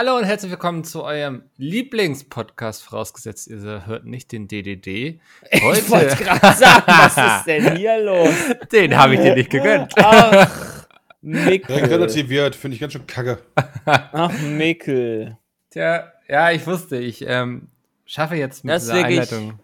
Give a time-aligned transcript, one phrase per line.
[0.00, 5.18] Hallo und herzlich willkommen zu eurem Lieblingspodcast, vorausgesetzt ihr hört nicht den DDD.
[5.60, 8.32] Heute, Ich wollte gerade sagen, was ist denn hier los?
[8.70, 9.92] den habe ich dir nicht gegönnt.
[9.96, 10.86] Ach,
[11.20, 11.84] Mickel.
[11.86, 13.42] relativiert, finde ich ganz schön kacke.
[13.86, 15.36] Ach, Mickel.
[15.70, 17.66] Tja, ja, ich wusste, ich ähm,
[18.06, 19.58] schaffe jetzt mit Das ist dieser Einleitung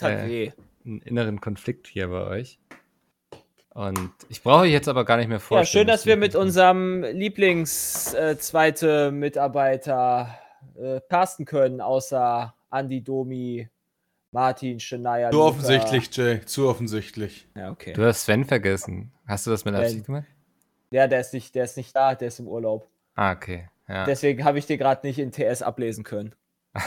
[0.00, 0.52] Äh, weh.
[0.86, 2.58] einen inneren Konflikt hier bei euch.
[3.76, 5.82] Und ich brauche jetzt aber gar nicht mehr Ja, vorstellen.
[5.82, 10.34] schön, dass wir mit unserem Lieblings-zweite Mitarbeiter
[10.80, 13.68] äh, casten können, außer Andi Domi,
[14.32, 15.30] Martin, Shania.
[15.30, 15.48] Zu Luca.
[15.48, 17.46] offensichtlich, Jay, zu offensichtlich.
[17.54, 17.92] Ja, okay.
[17.92, 19.12] Du hast Sven vergessen.
[19.26, 19.74] Hast du das mit.
[19.74, 20.24] Absicht gemacht?
[20.90, 22.88] Ja, der ist, nicht, der ist nicht da, der ist im Urlaub.
[23.14, 23.68] Ah, okay.
[23.88, 24.06] Ja.
[24.06, 26.34] Deswegen habe ich dir gerade nicht in TS ablesen können.
[26.74, 26.82] Und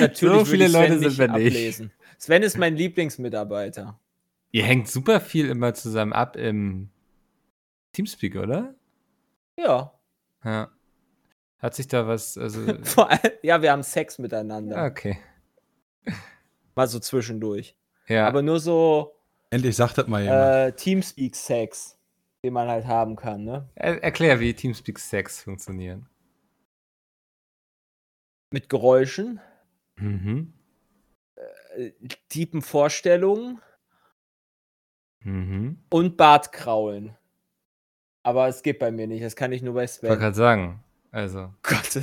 [0.00, 1.46] natürlich So viele Leute sind wir nicht.
[1.48, 1.92] ablesen.
[2.18, 3.98] Sven ist mein Lieblingsmitarbeiter.
[4.50, 6.90] Ihr hängt super viel immer zusammen ab im
[7.92, 8.74] Teamspeak, oder?
[9.58, 9.92] Ja.
[10.44, 10.70] Ja.
[11.58, 12.60] Hat sich da was, also.
[12.84, 14.84] Vor allem, ja, wir haben Sex miteinander.
[14.84, 15.18] okay.
[16.74, 17.76] Mal so zwischendurch.
[18.06, 18.26] Ja.
[18.28, 19.14] Aber nur so
[19.50, 20.40] Endlich sagt das mal jemand.
[20.54, 21.98] äh, Teamspeak-Sex,
[22.44, 23.68] den man halt haben kann, ne?
[23.74, 26.08] er erklär, wie Teamspeak Sex funktionieren.
[28.50, 29.40] Mit Geräuschen,
[29.96, 30.52] Mhm.
[31.76, 31.90] äh,
[32.28, 33.60] tiefen Vorstellungen
[35.28, 35.76] Mhm.
[35.90, 37.14] und Bartkraulen.
[38.22, 40.18] Aber es geht bei mir nicht, das kann ich nur bei Ich wollte Sven.
[40.18, 40.84] gerade sagen.
[41.10, 41.50] Also.
[41.62, 42.02] Gott.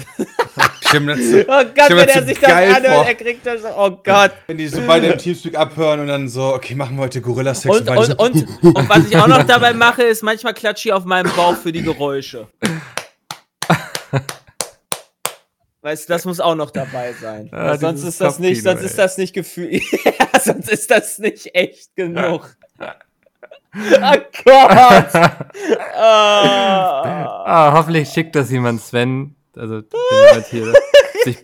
[0.88, 3.06] Stimmt, das, Oh Gott, wenn das er sich das anhört, vor.
[3.06, 3.62] er kriegt das.
[3.78, 4.32] Oh Gott.
[4.48, 7.80] wenn die so beide im Teamspeak abhören und dann so, okay, machen wir heute Gorilla-Sex.
[7.80, 10.94] Und, und, so, und, und was ich auch noch dabei mache, ist manchmal klatsche ich
[10.94, 12.48] auf meinem Bauch für die Geräusche.
[15.82, 17.48] Weißt du, das muss auch noch dabei sein.
[17.52, 19.72] Weil sonst ist das nicht, sonst ist das nicht Gefühl.
[20.04, 22.56] ja, sonst ist das nicht echt genug.
[23.76, 25.14] oh Gott!
[25.98, 27.44] Ah.
[27.46, 29.36] Ah, hoffentlich schickt das jemand Sven.
[29.56, 30.74] Also, wenn jemand hier
[31.24, 31.38] sich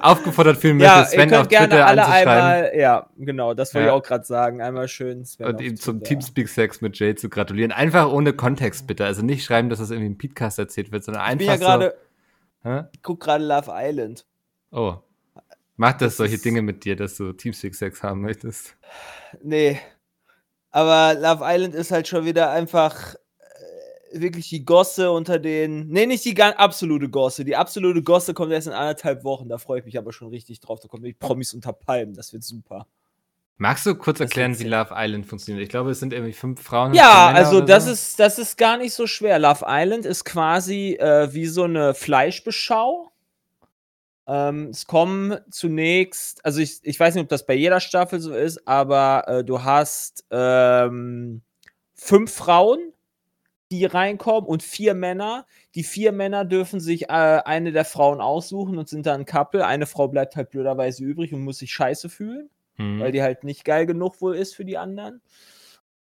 [0.00, 3.74] aufgefordert fühlen möchte, ja, ihr Sven auf gerne Twitter alle anzuschreiben einmal, ja, genau, das
[3.74, 3.94] wollte Ja.
[3.94, 4.62] ich auch gerade sagen.
[4.62, 6.08] Einmal schön Sven und ihm zum Twitter.
[6.08, 7.72] Teamspeak Sex mit Jay zu gratulieren.
[7.72, 9.04] Einfach ohne Kontext, bitte.
[9.04, 11.56] Also nicht schreiben, dass das irgendwie im Podcast erzählt wird, sondern Ich einfach bin ja
[11.56, 11.94] gerade,
[12.62, 12.70] so.
[12.70, 12.84] Hä?
[12.92, 14.24] ich guck gerade Love Island.
[14.70, 14.94] Oh.
[15.76, 18.76] Macht das, solche Dinge mit dir, dass du Teamspeak Sex haben möchtest?
[19.42, 19.78] Nee.
[20.78, 25.88] Aber Love Island ist halt schon wieder einfach äh, wirklich die Gosse unter den.
[25.88, 27.44] Nee, nicht die ganz absolute Gosse.
[27.44, 29.48] Die absolute Gosse kommt erst in anderthalb Wochen.
[29.48, 30.78] Da freue ich mich aber schon richtig drauf.
[30.78, 32.14] Da kommen die Promis unter Palmen.
[32.14, 32.86] Das wird super.
[33.56, 35.64] Magst du kurz Das erklären, wie Love Island funktioniert?
[35.64, 36.94] Ich glaube, es sind irgendwie fünf Frauen.
[36.94, 37.90] Ja, also das so.
[37.90, 39.40] ist, das ist gar nicht so schwer.
[39.40, 43.10] Love Island ist quasi äh, wie so eine Fleischbeschau.
[44.28, 48.34] Ähm, es kommen zunächst, also ich, ich weiß nicht, ob das bei jeder Staffel so
[48.34, 51.42] ist, aber äh, du hast ähm,
[51.94, 52.92] fünf Frauen,
[53.70, 55.46] die reinkommen und vier Männer.
[55.74, 59.66] Die vier Männer dürfen sich äh, eine der Frauen aussuchen und sind dann ein Couple.
[59.66, 63.00] Eine Frau bleibt halt blöderweise übrig und muss sich scheiße fühlen Hm.
[63.00, 65.20] weil die halt nicht geil genug wohl ist für die anderen.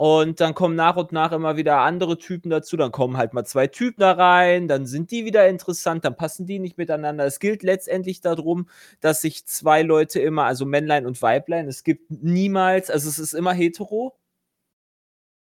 [0.00, 2.76] Und dann kommen nach und nach immer wieder andere Typen dazu.
[2.76, 6.46] Dann kommen halt mal zwei Typen da rein, dann sind die wieder interessant, dann passen
[6.46, 7.26] die nicht miteinander.
[7.26, 8.68] Es gilt letztendlich darum,
[9.00, 13.32] dass sich zwei Leute immer, also Männlein und Weiblein, es gibt niemals, also es ist
[13.32, 14.16] immer hetero.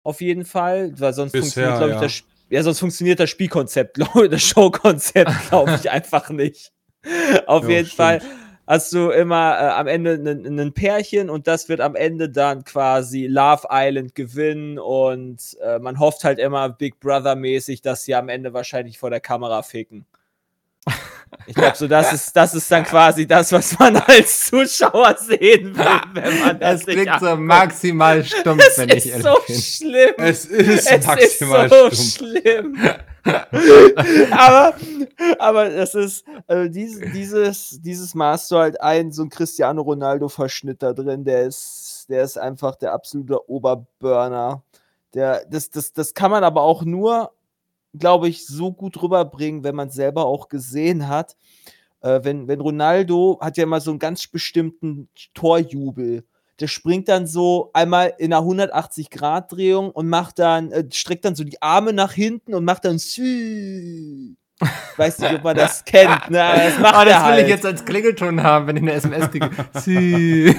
[0.04, 2.02] Auf jeden Fall, weil sonst Bisher, funktioniert, glaube ich, ja.
[2.02, 4.00] das ja, sonst funktioniert das Spielkonzept,
[4.30, 6.74] das Showkonzept, glaube ich, einfach nicht.
[7.46, 7.96] Auf Ja, jeden stimmt.
[7.96, 8.22] Fall
[8.72, 13.28] hast du immer äh, am Ende ein Pärchen und das wird am Ende dann quasi
[13.28, 18.30] Love Island gewinnen und äh, man hofft halt immer Big Brother mäßig, dass sie am
[18.30, 20.06] Ende wahrscheinlich vor der Kamera ficken.
[21.48, 25.78] Ich glaube, so das ist, das ist dann quasi das, was man als Zuschauer sehen
[25.78, 29.38] will, wenn man Das sich klingt so maximal stumpf, Es wenn ich ist ehrlich so
[29.48, 29.56] bin.
[29.62, 30.14] schlimm.
[30.18, 32.18] Es ist Es maximal ist so stumpf.
[32.18, 32.78] schlimm.
[34.32, 34.74] aber,
[35.40, 40.82] aber das ist, also dieses, dieses, dieses hast du halt einen, so ein Cristiano Ronaldo-Verschnitt
[40.82, 44.64] da drin, der ist, der ist einfach der absolute Oberburner.
[45.14, 47.32] Der, das, das, das kann man aber auch nur,
[47.94, 51.36] glaube ich, so gut rüberbringen, wenn man es selber auch gesehen hat.
[52.02, 56.24] Äh, wenn, wenn Ronaldo hat ja immer so einen ganz bestimmten Torjubel.
[56.62, 61.44] Der springt dann so einmal in einer 180-Grad-Drehung und macht dann, äh, streckt dann so
[61.44, 64.36] die Arme nach hinten und macht dann Sü.
[64.64, 66.44] Ich weiß nicht, ob man das kennt, ne?
[66.44, 67.44] aber das macht Ah, das will halt.
[67.46, 69.50] ich jetzt als Klingelton haben, wenn ich eine SMS kriege.
[69.80, 70.56] Sie.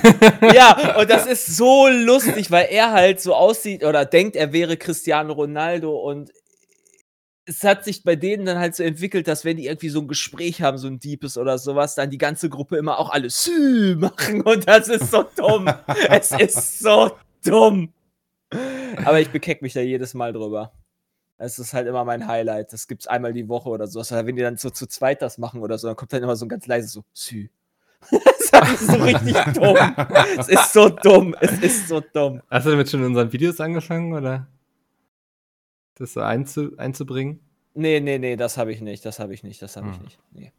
[0.53, 4.77] Ja, und das ist so lustig, weil er halt so aussieht oder denkt, er wäre
[4.77, 6.33] Cristiano Ronaldo und
[7.45, 10.09] es hat sich bei denen dann halt so entwickelt, dass wenn die irgendwie so ein
[10.09, 13.97] Gespräch haben, so ein Diebes oder sowas, dann die ganze Gruppe immer auch alle Sü
[13.99, 15.69] machen und das ist so dumm.
[16.09, 17.13] es ist so
[17.45, 17.93] dumm.
[19.05, 20.73] Aber ich bekeck mich da jedes Mal drüber.
[21.39, 22.73] Es ist halt immer mein Highlight.
[22.73, 23.99] Das gibt's einmal die Woche oder so.
[23.99, 26.37] Also wenn die dann so zu zweit das machen oder so, dann kommt dann immer
[26.37, 27.49] so ein ganz leises so Sü.
[28.53, 29.77] das ist so richtig dumm.
[30.39, 31.35] Es ist so dumm.
[31.41, 32.43] Es ist so dumm.
[32.51, 34.47] Hast du damit schon in unseren Videos angefangen, oder?
[35.95, 37.41] Das einzu einzubringen?
[37.75, 39.05] Nee, nee, nee, das habe ich nicht.
[39.05, 39.61] Das habe ich nicht.
[39.63, 40.03] Das habe ich Hm.
[40.05, 40.19] nicht.
[40.33, 40.53] Nee.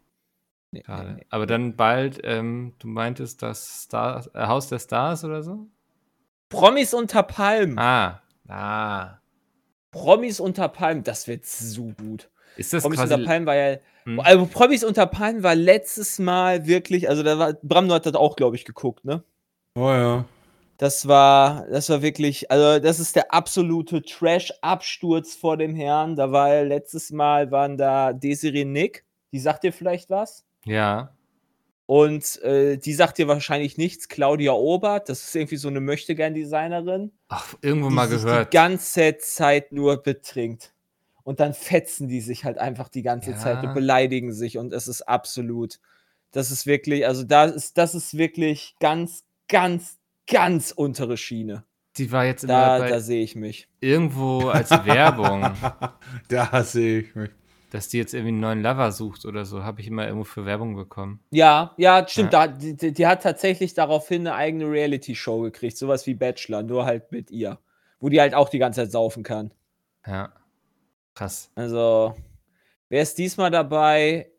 [0.72, 1.26] Nee, nee, nee.
[1.30, 5.68] Aber dann bald, ähm, du meintest das Star äh, Haus der Stars oder so?
[6.50, 7.78] Promis unter Palmen.
[7.78, 8.22] Ah.
[8.48, 9.20] Ah.
[9.92, 11.04] Promis unter Palmen.
[11.04, 12.30] Das wird so gut.
[12.58, 13.14] Ist das Promis quasi.
[13.14, 13.78] unter Palmen war ja.
[14.06, 14.20] Hm?
[14.20, 17.08] Also Promis unter Palmen war letztes Mal wirklich.
[17.10, 17.54] Also da war.
[17.54, 19.24] Bram hat das auch, glaube ich, geguckt, ne?
[19.76, 20.26] Oh ja.
[20.84, 26.18] Das war, das war wirklich, also das ist der absolute Trash-Absturz vor dem Herrn.
[26.18, 30.44] Da war letztes Mal waren da Desiree Nick, die sagt dir vielleicht was.
[30.66, 31.16] Ja.
[31.86, 34.10] Und äh, die sagt dir wahrscheinlich nichts.
[34.10, 38.52] Claudia Obert, das ist irgendwie so eine Möchtegern-Designerin, Ach, irgendwo mal gehört.
[38.52, 40.74] die ganze Zeit nur betrinkt.
[41.24, 43.38] Und dann fetzen die sich halt einfach die ganze Ja.
[43.38, 44.58] Zeit und beleidigen sich.
[44.58, 45.80] Und es ist absolut,
[46.32, 49.98] das ist wirklich, also da ist, das ist wirklich ganz, ganz,
[50.28, 51.64] ganz untere Schiene.
[51.98, 53.68] Die war jetzt immer Da, bei da sehe ich mich.
[53.80, 55.52] irgendwo als Werbung,
[56.28, 57.30] da sehe ich mich.
[57.70, 59.64] dass die jetzt irgendwie einen neuen Lover sucht oder so.
[59.64, 61.20] Habe ich immer irgendwo für Werbung bekommen.
[61.30, 62.34] Ja, ja, stimmt.
[62.34, 62.48] Ja.
[62.48, 66.86] Da, die, die die hat tatsächlich daraufhin eine eigene Reality-Show gekriegt, sowas wie Bachelor, nur
[66.86, 67.60] halt mit ihr.
[68.00, 69.54] Wo die halt auch die ganze Zeit saufen kann.
[70.06, 70.34] Ja.
[71.16, 71.52] Krass.
[71.56, 72.16] Also,
[72.90, 74.32] wer ist diesmal dabei?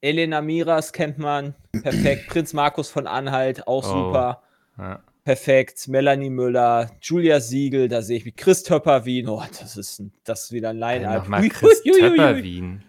[0.00, 1.54] Elena Miras kennt man.
[1.82, 2.28] Perfekt.
[2.28, 4.06] Prinz Markus von Anhalt, auch Oh.
[4.06, 4.42] super.
[4.78, 5.00] Ja.
[5.24, 5.88] Perfekt.
[5.88, 8.36] Melanie Müller, Julia Siegel, da sehe ich mich.
[8.36, 9.28] Chris Töpper-Wien.
[9.28, 11.24] Oh, das ist, ein, das ist wieder ein Line-Up.
[11.24, 11.82] Nochmal Chris.
[11.82, 12.82] Töpper-Wien.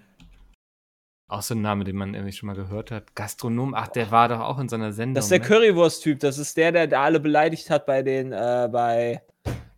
[1.28, 3.16] Auch so ein Name, den man irgendwie schon mal gehört hat.
[3.16, 3.74] Gastronom.
[3.74, 5.16] Ach, der war doch auch in so einer Sendung.
[5.16, 5.46] Das ist der ne?
[5.46, 6.20] Currywurst-Typ.
[6.20, 9.22] Das ist der, der, der alle beleidigt hat bei den, äh, bei,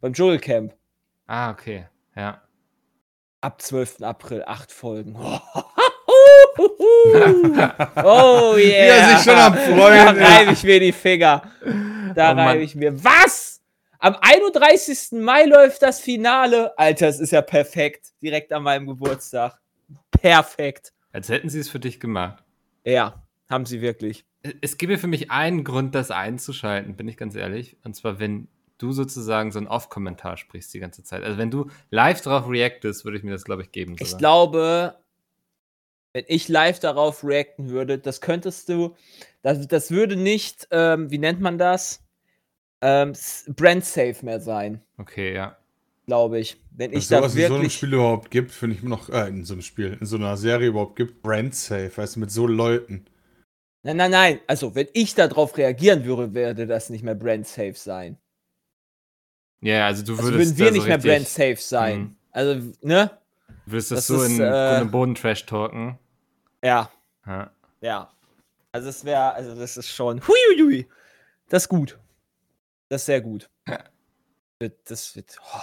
[0.02, 0.74] beim Dschungelcamp.
[1.28, 1.86] Ah, okay.
[2.16, 2.42] Ja.
[3.42, 4.02] Ab 12.
[4.02, 5.16] April, acht Folgen.
[6.56, 8.58] oh yeah.
[8.58, 11.42] Wie er sich schon am Freuen Da reibe ich mir die Finger.
[12.14, 13.04] Da Oh reibe ich mir.
[13.04, 13.62] Was?
[14.00, 15.14] Am 31.
[15.22, 16.78] Mai läuft das Finale.
[16.78, 18.12] Alter, es ist ja perfekt.
[18.22, 19.60] Direkt an meinem Geburtstag.
[20.12, 20.94] Perfekt.
[21.12, 22.44] Als hätten sie es für dich gemacht.
[22.84, 24.26] Ja, haben sie wirklich.
[24.62, 27.78] Es gäbe für mich einen Grund, das einzuschalten, bin ich ganz ehrlich.
[27.84, 31.24] Und zwar, wenn du sozusagen so einen Off-Kommentar sprichst die ganze Zeit.
[31.24, 33.96] Also wenn du live drauf reactest, würde ich mir das, glaube ich, geben.
[34.00, 34.20] Ich sogar.
[34.20, 34.96] glaube,
[36.12, 38.96] wenn ich live darauf reacten würde, das könntest du,
[39.42, 42.03] das, das würde nicht, ähm, wie nennt man das?
[42.86, 45.58] Ähm, s- brand safe mehr sein, Okay, ja.
[46.06, 46.62] glaube ich.
[46.72, 47.76] Wenn ich Dass da sowas in so einem wirklich.
[47.76, 50.36] Spiel überhaupt gibt, finde ich immer noch, äh, in so einem Spiel, in so einer
[50.36, 53.06] Serie überhaupt gibt, brand safe, weißt du, mit so Leuten.
[53.86, 54.40] Nein, nein, nein.
[54.48, 58.18] Also, wenn ich darauf reagieren würde, würde das nicht mehr brand safe sein.
[59.62, 62.00] Ja, also du Also würdest würden wir nicht so mehr richtig, brand safe sein.
[62.00, 62.16] Mhm.
[62.32, 63.18] Also, ne?
[63.66, 65.98] Würdest das, Das so ist, in äh, und Boden Trash talken.
[66.64, 66.92] Ja,
[67.26, 67.52] Ja.
[67.82, 68.10] ja.
[68.74, 70.22] Also, es wäre, also, das ist schon.
[70.28, 70.88] Huiuiui.
[71.48, 71.98] Das ist gut.
[72.94, 73.50] Das ist sehr gut.
[74.60, 75.40] Wird- Das wird.
[75.42, 75.60] Oh.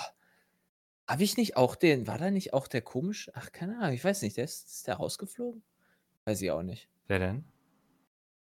[1.07, 3.31] Habe ich nicht auch den, war da nicht auch der komisch?
[3.35, 5.63] Ach, keine Ahnung, ich weiß nicht, der ist, ist der rausgeflogen?
[6.25, 6.89] Weiß ich auch nicht.
[7.07, 7.45] Wer denn?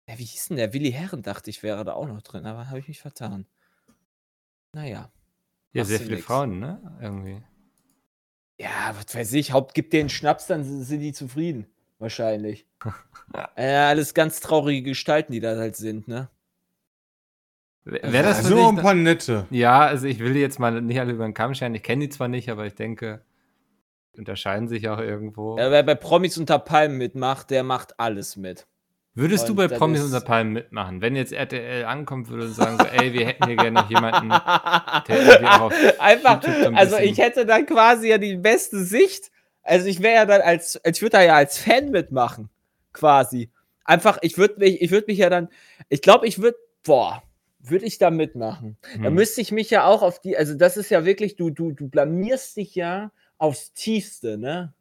[0.08, 0.72] Ja, wie hieß denn der?
[0.72, 3.46] Willi Herren, dachte ich, wäre da auch noch drin, aber habe ich mich vertan.
[4.72, 5.10] Naja.
[5.72, 6.26] Ja, sehr viele nix.
[6.26, 6.98] Frauen, ne?
[7.00, 7.42] Irgendwie.
[8.60, 11.66] Ja, was weiß ich, Haupt gibt denen Schnaps, dann sind sind die zufrieden.
[11.98, 12.68] Wahrscheinlich.
[13.56, 16.30] ja, alles ganz traurige Gestalten, die da halt sind, ne?
[17.84, 19.46] Wäre das Also für nur dich ein paar nette.
[19.50, 21.74] Ja, also ich will die jetzt mal nicht alle über den Kamm scheren.
[21.74, 23.22] Ich kenne die zwar nicht, aber ich denke,
[24.14, 25.58] die unterscheiden sich auch irgendwo.
[25.58, 28.66] Ja, wer bei Promis unter Palmen mitmacht, der macht alles mit.
[29.14, 31.00] Würdest du und bei das Promis unter Palmen mitmachen?
[31.00, 34.28] Wenn jetzt RTL ankommt würde und sagen so, ey, wir hätten hier gerne noch jemanden,
[34.28, 38.36] der irgendwie auch auf Einfach, YouTube so ein also ich hätte dann quasi ja die
[38.36, 39.32] beste Sicht.
[39.62, 42.48] Also ich wäre ja dann als, als ich würde da ja als Fan mitmachen,
[42.92, 43.50] quasi.
[43.84, 45.48] Einfach, ich würde mich, ich würde mich ja dann,
[45.88, 47.22] ich glaube, ich würde, boah,
[47.60, 48.76] würde ich da mitmachen.
[49.00, 49.14] Da Hm.
[49.14, 51.88] müsste ich mich ja auch auf die, also das ist ja wirklich, du, du, du
[51.88, 54.72] blamierst dich ja aufs Tiefste, ne?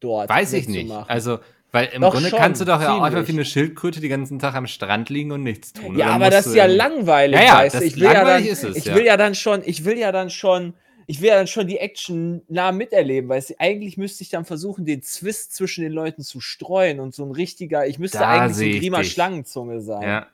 [0.00, 0.28] Dort.
[0.28, 0.90] Weiß ich nicht.
[1.08, 1.38] Also,
[1.72, 4.08] weil im Doch Grunde schon, kannst du doch ja auch einfach wie eine Schildkröte die
[4.08, 5.98] ganzen Tag am Strand liegen und nichts tun.
[5.98, 7.84] Ja, aber das ist ja langweilig, Ja, ja, weißt du.
[7.84, 8.94] Ich will ja dann, langweilig ist es, ich ja.
[8.94, 10.74] will ja dann schon, ich will ja dann schon
[11.06, 15.02] ich will dann schon die Action nah miterleben, weil eigentlich müsste ich dann versuchen, den
[15.02, 18.64] Zwist zwischen den Leuten zu streuen und so ein richtiger, ich müsste Da eigentlich so
[18.64, 19.12] ein Grima dich.
[19.12, 20.02] Schlangenzunge sein.
[20.02, 20.26] Ja.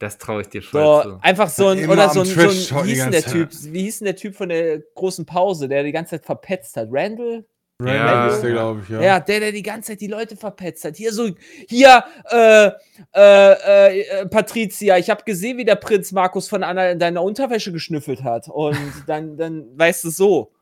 [0.00, 1.18] Das traue ich dir voll So, zu.
[1.20, 3.98] einfach so ein, oder so ein, so ein wie hieß denn der Typ, wie hieß
[3.98, 6.88] denn der Typ von der großen Pause, der die ganze Zeit verpetzt hat?
[6.90, 7.44] Randall?
[7.84, 8.26] Ja.
[8.28, 9.00] ist der, glaube ich, ja.
[9.02, 9.20] Ja.
[9.20, 10.96] der, der die ganze Zeit die Leute verpetzt hat.
[10.96, 11.28] Hier so,
[11.68, 12.70] hier, äh,
[13.14, 17.70] äh, äh, Patricia, ich habe gesehen, wie der Prinz Markus von Anna in deiner Unterwäsche
[17.72, 18.48] geschnüffelt hat.
[18.48, 18.76] Und
[19.06, 20.52] dann, dann weißt du so.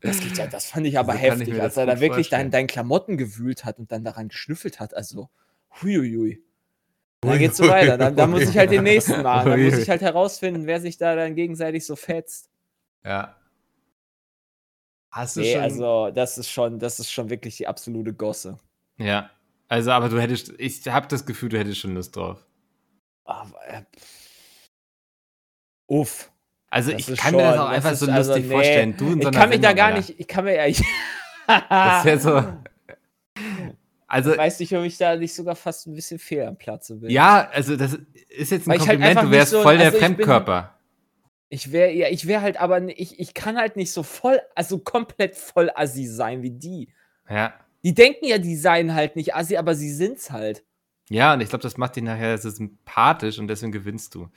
[0.00, 2.28] Das, geht ja, das fand ich aber So ich heftig, mir als er da wirklich
[2.28, 2.50] dein, vorstellen.
[2.50, 4.94] dein Klamotten gewühlt hat und dann daran geschnüffelt hat.
[4.94, 5.30] Also,
[5.82, 6.42] huiuiui.
[7.26, 7.96] Dann geht's so weiter.
[7.98, 9.50] Dann, dann muss ich halt den nächsten machen.
[9.50, 12.50] Dann muss ich halt herausfinden, wer sich da dann gegenseitig so fetzt.
[13.04, 13.36] Ja.
[15.10, 15.62] Hast du Nee, schon.
[15.62, 18.58] also das ist schon, das ist schon wirklich die absolute Gosse.
[18.96, 19.30] ja.
[19.66, 22.44] Also, aber du hättest, ich habe das Gefühl, du hättest schon Lust drauf.
[23.24, 24.68] Aber, äh, pff.
[25.86, 26.30] Uff.
[26.68, 28.96] Also, Das ich kann mir das schon- auch einfach das so also- lustig nee, vorstellen.
[28.96, 30.82] Du in so Ich kann mich da gar nicht, ich kann mir ja,
[31.46, 32.42] Das wäre so.
[34.06, 36.96] Also, ich weiß nicht, ob ich da nicht sogar fast ein bisschen fehl am Platze
[36.96, 37.10] bin.
[37.10, 39.04] ja, also, das ist jetzt ein Weil halt Kompliment.
[39.10, 40.70] einfach du wärst so voll der also ich bin- Fremdkörper.
[41.50, 44.78] Ich wäre, ja, ich wäre halt aber, ich, ich kann halt nicht so voll, also
[44.78, 46.88] komplett voll assi sein wie die.
[47.30, 47.54] Ja.
[47.84, 50.64] Die denken ja, die seien halt nicht assi, aber sie sind's halt.
[51.10, 54.28] Ja, und ich glaube, das macht dich nachher so sympathisch und deswegen gewinnst du.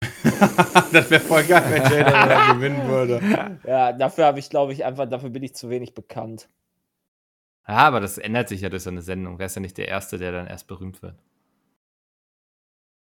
[0.92, 3.20] das wäre voll geil, wenn Jada da gewinnen würde.
[3.66, 6.48] Ja, dafür habe ich, glaube ich, einfach, dafür bin ich zu wenig bekannt.
[7.68, 9.38] Ja, aber das ändert sich ja durch so eine Sendung.
[9.38, 11.18] Wärst ja nicht der Erste, der dann erst berühmt wird.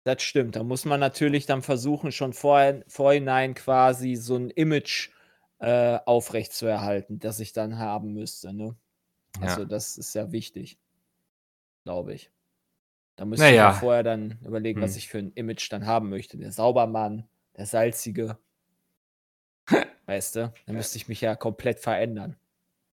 [0.03, 0.55] Das stimmt.
[0.55, 5.09] Da muss man natürlich dann versuchen, schon vorhin, vorhinein quasi so ein Image
[5.59, 8.51] äh, aufrechtzuerhalten, das ich dann haben müsste.
[8.53, 8.75] Ne?
[9.41, 9.65] Also, Ja.
[9.67, 10.79] das ist ja wichtig.
[11.83, 12.31] Glaube ich.
[13.17, 13.69] Da müsste Naja.
[13.69, 14.97] ich ja vorher dann überlegen, was Hm.
[14.99, 16.37] ich für ein Image dann haben möchte.
[16.37, 17.27] Der Saubermann,
[17.57, 18.37] der Salzige.
[20.05, 20.53] weißt du?
[20.65, 22.35] Dann müsste ich mich ja komplett verändern.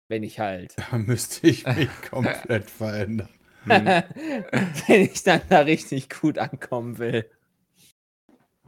[0.07, 0.75] Wenn ich halt.
[0.91, 3.29] Da müsste ich mich komplett verändern.
[3.65, 7.29] Wenn ich dann da richtig gut ankommen will.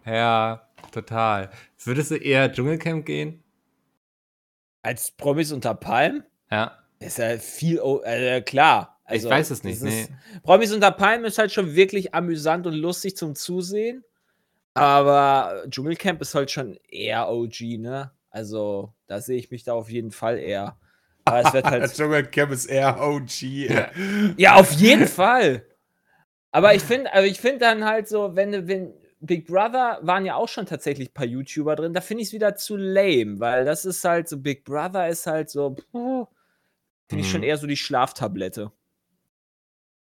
[0.06, 1.50] Ja, total.
[1.84, 3.42] Würdest du eher Dschungelcamp gehen?
[4.82, 6.24] Als Promis unter Palm?
[6.52, 6.78] Ja.
[7.00, 9.00] Ist ja viel, o- äh, klar.
[9.06, 9.82] Also, ich weiß es nicht.
[9.82, 10.02] Nee.
[10.02, 10.12] ist-
[10.44, 14.04] Promis unter Palmen ist halt schon wirklich amüsant und lustig zum Zusehen.
[14.74, 18.12] Aber Dschungelcamp ist halt schon eher OG, ne?
[18.30, 20.78] Also, da sehe ich mich da auf jeden Fall eher.
[21.26, 21.94] Aber es wird Das halt.
[21.96, 23.42] Dschungelcamp ist eher OG.
[24.38, 24.56] Ja.
[24.56, 25.64] auf jeden Fall.
[26.52, 30.26] Aber ich finde, also ich finde dann halt so, wenn, du- wenn Big Brother waren
[30.26, 33.40] ja auch schon tatsächlich ein paar YouTuber drin, da finde ich es wieder zu lame,
[33.40, 36.26] weil das ist halt so, Big Brother ist halt so, puh,
[37.08, 37.48] finde ich schon Mhm.
[37.48, 38.72] eher so die Schlaftablette.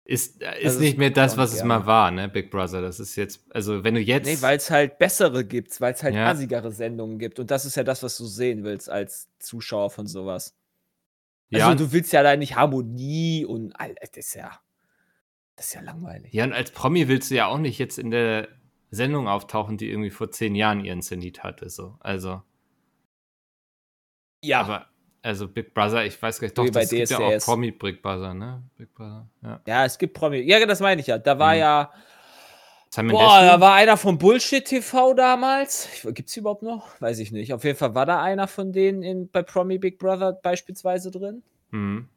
[0.04, 1.68] Ist, äh, ist Also, nicht mehr das, was es gerne.
[1.80, 2.28] mal war, ne?
[2.30, 2.80] Big Brother.
[2.80, 4.24] Das ist jetzt, also wenn du jetzt.
[4.24, 6.30] Nee, weil es halt bessere gibt, weil es halt Ja.
[6.30, 7.38] assigere Sendungen gibt.
[7.38, 10.54] Und das ist ja das, was du sehen willst als Zuschauer von sowas.
[11.52, 14.60] Also ja, du willst ja da nicht Harmonie und all das ist ja.
[15.56, 16.32] Das ist ja langweilig.
[16.32, 18.48] ja, und als Promi willst du ja auch nicht jetzt in der
[18.90, 21.68] Sendung auftauchen, die irgendwie vor zehn Jahren ihren Zenit hatte.
[21.68, 21.96] So.
[22.00, 22.42] Also,
[24.44, 24.86] Ja, aber,
[25.22, 27.38] also Big Brother, ich weiß gar nicht, doch, Wie bei das gibt ja auch.
[27.44, 28.62] Promi Big Brother, ne?
[28.76, 29.60] Big Brother, ja.
[29.66, 30.38] ja, es gibt Promi.
[30.40, 31.18] Ja, das meine ich ja.
[31.18, 31.60] Da war Mhm.
[31.60, 31.92] ja.
[32.90, 33.46] Simon Boah, Desue?
[33.52, 35.88] da war einer von Bullshit TV damals.
[36.14, 37.00] Gibt es überhaupt noch?
[37.00, 37.52] Weiß ich nicht.
[37.52, 41.42] Auf jeden Fall war da einer von denen in, bei Promi Big Brother beispielsweise drin.
[41.70, 42.08] Mhm.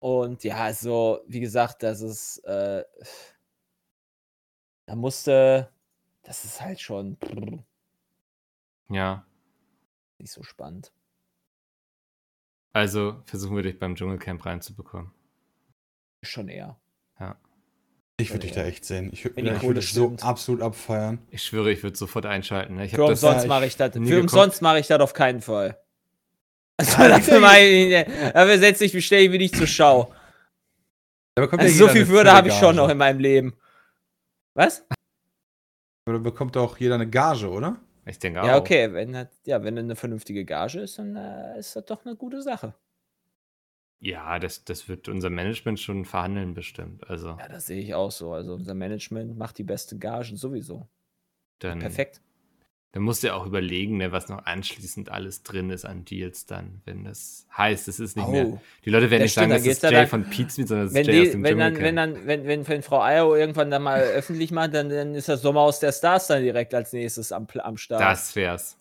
[0.00, 2.84] Und ja, also, wie gesagt, das ist, äh,
[4.86, 5.70] da musste,
[6.22, 7.16] das ist halt schon
[8.88, 9.24] Ja.
[10.18, 10.92] nicht so spannend.
[12.72, 15.10] Also versuchen wir dich beim Dschungelcamp reinzubekommen.
[16.22, 16.78] Schon eher.
[18.20, 19.10] Ich würde dich da echt sehen.
[19.12, 20.24] Ich würde Wenn die ich Kohle würd dich so stimmt.
[20.24, 21.18] absolut abfeiern.
[21.30, 22.76] Ich schwöre, ich würde sofort einschalten.
[22.76, 22.84] Ne?
[22.86, 23.22] Ich Für das.
[23.22, 23.94] umsonst mache ich das.
[23.94, 24.32] nie Für geguckt.
[24.32, 25.78] umsonst mache ich das auf keinen Fall.
[26.76, 30.12] Also, dafür, mach ich, dafür setze ich mich, stelle ich mich nicht zur Schau.
[31.34, 32.66] Da bekommt Also, ja so jeder viel eine Würde habe ich Gage.
[32.66, 33.54] schon noch in meinem Leben.
[34.54, 34.84] Was?
[36.06, 37.76] Da bekommt auch jeder eine Gage, oder?
[38.06, 38.46] Ich denke auch.
[38.46, 41.84] Ja, okay, wenn das, ja, wenn das eine vernünftige Gage ist, dann äh, ist das
[41.84, 42.74] doch eine gute Sache.
[44.02, 47.08] Ja, das, das wird unser Management schon verhandeln, bestimmt.
[47.10, 48.32] Also, Ja, das sehe ich auch so.
[48.32, 50.88] Also unser Management macht die beste Gagen sowieso.
[51.58, 52.22] dann, Perfekt.
[52.92, 56.46] dann musst du ja auch überlegen, ne, was noch anschließend alles drin ist an Deals
[56.46, 58.46] dann, wenn das heißt, es ist nicht mehr.
[58.46, 58.60] Oh.
[58.86, 60.94] Die Leute werden nicht stimmt, sagen, das ist ja Jay dann- von Pizmeet, sondern das
[60.94, 63.70] ist Jay aus die, dem wenn, dann, wenn, dann, wenn, wenn, wenn Frau Ayo irgendwann
[63.70, 66.94] dann mal öffentlich macht, dann, dann ist das Sommer aus der Stars dann direkt als
[66.94, 68.00] nächstes am, am Start.
[68.00, 68.78] Das wär's.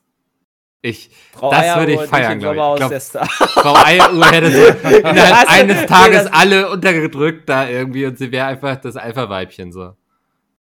[0.82, 3.12] Ich, Frau das Eieruhr würde ich feiern, im glaub Sommer aus ich.
[3.12, 3.28] Glaub-.
[3.50, 5.48] Frau Eieruhr hätte so innerhalb Was?
[5.48, 9.94] eines Nee, Tages das- alle untergedrückt da irgendwie und sie wäre einfach das Alpha-Weibchen so.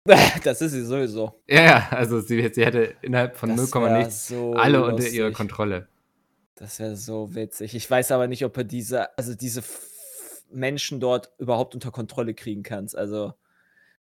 [0.43, 1.41] das ist sie sowieso.
[1.47, 4.97] Ja, ja, also sie, sie hätte innerhalb von Das 0, wär nichts so alle unter
[4.97, 5.13] lustig.
[5.15, 5.87] ihrer Kontrolle.
[6.53, 7.73] Das wäre so witzig.
[7.73, 9.63] Ich weiß aber nicht, ob er diese, also diese
[10.51, 12.87] Menschen dort überhaupt unter Kontrolle kriegen kann.
[12.93, 13.33] Also,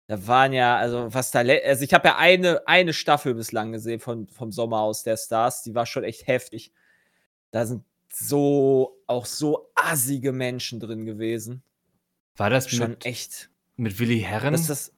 [0.07, 3.99] da waren ja, also was da, also ich habe ja eine, eine Staffel bislang gesehen
[3.99, 6.71] von, vom Sommer aus der Stars, die war schon echt heftig.
[7.51, 11.61] Da sind so, auch so assige Menschen drin gewesen.
[12.37, 13.49] War das Schon mit, echt.
[13.75, 14.53] mit Willi Herren?
[14.53, 14.93] Das, das,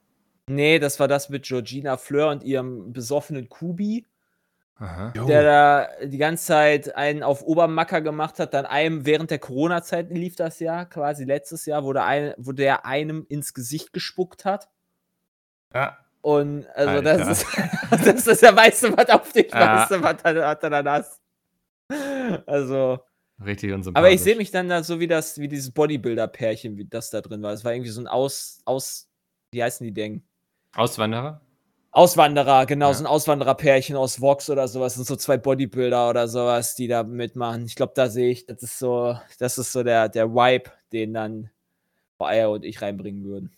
[0.48, 4.06] nee, das war das mit Georgina Fleur und ihrem besoffenen Kubi.
[4.76, 5.12] Aha.
[5.28, 8.54] Der da die ganze Zeit einen auf Obermacker gemacht hat.
[8.54, 12.52] Dann einem während der Corona-Zeit lief das ja, quasi letztes Jahr, wo der, ein, wo
[12.52, 14.70] der einem ins Gesicht gespuckt hat.
[15.74, 15.98] Ja.
[16.22, 17.02] Und also Alter.
[17.18, 17.48] das ist,
[18.06, 19.86] das ist der weiße was auf dich, Ja.
[19.88, 21.20] du, was er dann hast.
[22.46, 23.00] Also,
[23.44, 23.98] Richtig unsympathisch.
[24.06, 27.22] aber ich sehe mich dann da so wie das, wie dieses Bodybuilder-Pärchen, wie das da
[27.22, 27.52] drin war.
[27.52, 29.08] Das war irgendwie so ein Aus, Aus,
[29.52, 30.22] wie heißen die Ding?
[30.76, 31.42] Auswanderer?
[31.92, 32.94] Auswanderer, genau, Ja.
[32.94, 34.94] so ein Auswandererpärchen aus Vox oder sowas.
[34.94, 37.66] Das sind so zwei Bodybuilder oder sowas, die da mitmachen.
[37.66, 41.14] Ich glaube, da sehe ich, das ist so, das ist so der, der Vibe, den
[41.14, 41.50] dann
[42.20, 43.52] Eier und ich reinbringen würden.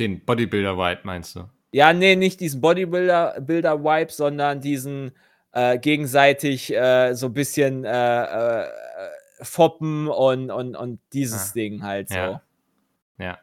[0.00, 1.48] Den Bodybuilder-White meinst du?
[1.72, 5.12] Ja, nee, nicht diesen Bodybuilder-Vibe, sondern diesen
[5.52, 8.24] äh, gegenseitig äh, so ein bisschen äh,
[8.64, 8.68] äh,
[9.42, 12.14] foppen und, und, und dieses Ah, Ding halt so.
[12.16, 12.42] ja.
[13.18, 13.38] Ja.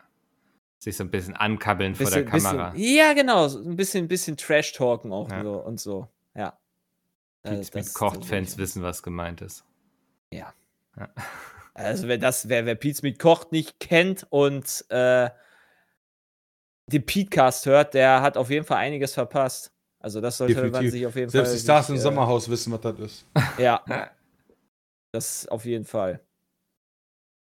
[0.79, 2.69] Sich so ein bisschen ankabbeln vor Bisschen, der Kamera.
[2.71, 5.43] Bisschen, ja, genau, so ein bisschen, bisschen Trash-Talken auch Ja.
[5.43, 6.07] so, und so.
[6.35, 6.57] Ja.
[7.43, 9.63] Also das- Kocht-Fans so- wissen, was gemeint ist.
[10.33, 10.53] Ja.
[10.97, 11.09] Ja.
[11.73, 15.29] Also wer das, wer, wer Pete's Meat kocht nicht kennt und äh,
[16.87, 19.71] den Petecast hört, der hat auf jeden Fall einiges verpasst.
[19.99, 20.91] Also das sollte man Definitiv.
[20.91, 21.57] sich auf jeden Selbst Fall.
[21.57, 23.25] die Stars im äh, Sommerhaus wissen, was das ist.
[23.57, 23.83] Ja.
[25.13, 26.19] Das auf jeden Fall.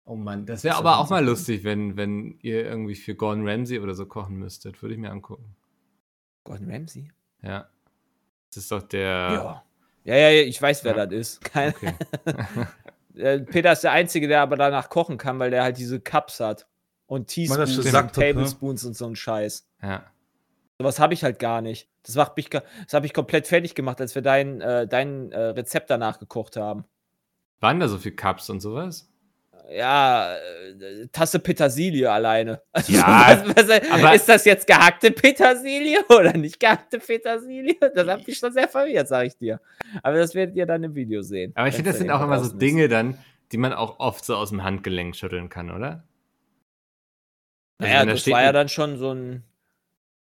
[0.05, 3.47] Oh Mann, das wäre Das aber auch mal lustig, wenn, wenn ihr irgendwie für Gordon
[3.47, 4.81] Ramsay oder so kochen müsstet.
[4.81, 5.55] Würde ich mir angucken.
[6.45, 7.09] Gordon Ramsay?
[7.43, 7.69] Ja.
[8.49, 9.03] Das ist doch der.
[9.05, 9.63] Ja.
[10.05, 11.05] Ja, ja, ja, ich weiß, wer Ja.
[11.05, 11.41] das ist.
[11.45, 11.93] Kein, Okay.
[13.15, 16.39] äh, Peter ist der Einzige, der aber danach kochen kann, weil der halt diese Cups
[16.39, 16.67] hat.
[17.11, 17.91] Und Teaspoons und ne?
[18.11, 19.67] Tablespoons und so ein Scheiß.
[19.83, 20.03] ja.
[20.79, 21.87] Sowas habe ich halt gar nicht.
[22.03, 25.31] Das, macht mich, ga- das habe ich komplett fertig gemacht, als wir dein, äh, dein
[25.31, 26.85] äh, Rezept danach gekocht haben.
[27.59, 29.07] Waren da so viele Cups und sowas?
[29.71, 32.61] Ja, äh, Tasse Petersilie alleine.
[32.71, 37.75] Also, Ja, was, was, aber- ist das jetzt gehackte Petersilie oder nicht gehackte Petersilie?
[37.93, 39.59] Das hat mich schon sehr verwirrt, sage ich dir.
[40.01, 41.51] Aber das werdet ihr dann im Video sehen.
[41.55, 42.57] Aber ich finde, das sind auch immer so.
[42.57, 43.19] Dinge dann,
[43.51, 46.05] die man auch oft so aus dem Handgelenk schütteln kann, oder?
[47.81, 49.43] Also Naja, das war ja dann schon so ein.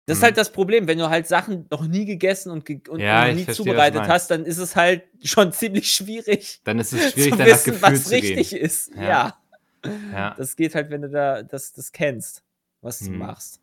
[0.05, 0.25] Das ist Hm.
[0.27, 3.33] halt das Problem, wenn du halt Sachen noch nie gegessen und, ge und Ja, noch
[3.35, 7.11] nie verstehe, du zubereitet hast, dann ist es halt schon ziemlich schwierig, Dann ist es
[7.11, 8.59] schwierig, zu wissen, Gefühl was richtig gehen.
[8.61, 8.95] ist.
[8.95, 9.01] Ja.
[9.01, 9.37] Ja.
[10.13, 10.35] Ja.
[10.37, 12.41] Das geht halt, wenn du da das, das kennst,
[12.81, 13.17] was du Hm.
[13.19, 13.59] machst.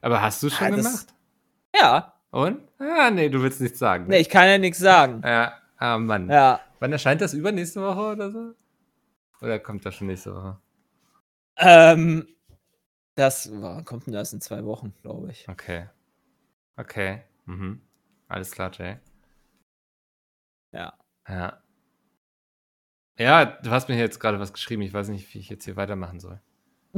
[0.00, 1.06] Aber hast du schon Ah, das- gemacht?
[1.74, 2.14] Ja.
[2.30, 2.60] Und?
[2.78, 4.06] Ah, nee, du willst nichts sagen.
[4.08, 5.22] Nee, ich kann ja nichts sagen.
[5.24, 6.28] Ja, ah, Mann.
[6.28, 6.60] Ja.
[6.80, 7.32] Wann erscheint das?
[7.34, 8.54] Übernächste Woche oder so?
[9.40, 10.58] Oder kommt das schon nächste Woche?
[11.58, 12.26] Ähm,
[13.14, 15.48] das wann kommt denn das in zwei Wochen, glaube ich.
[15.48, 15.86] Okay.
[16.76, 17.22] Okay.
[17.46, 17.80] Mhm.
[18.28, 18.96] Alles klar, Jay.
[20.72, 20.94] Ja.
[21.28, 21.62] Ja.
[23.18, 24.82] Ja, du hast mir jetzt gerade was geschrieben.
[24.82, 26.40] Ich weiß nicht, wie ich jetzt hier weitermachen soll.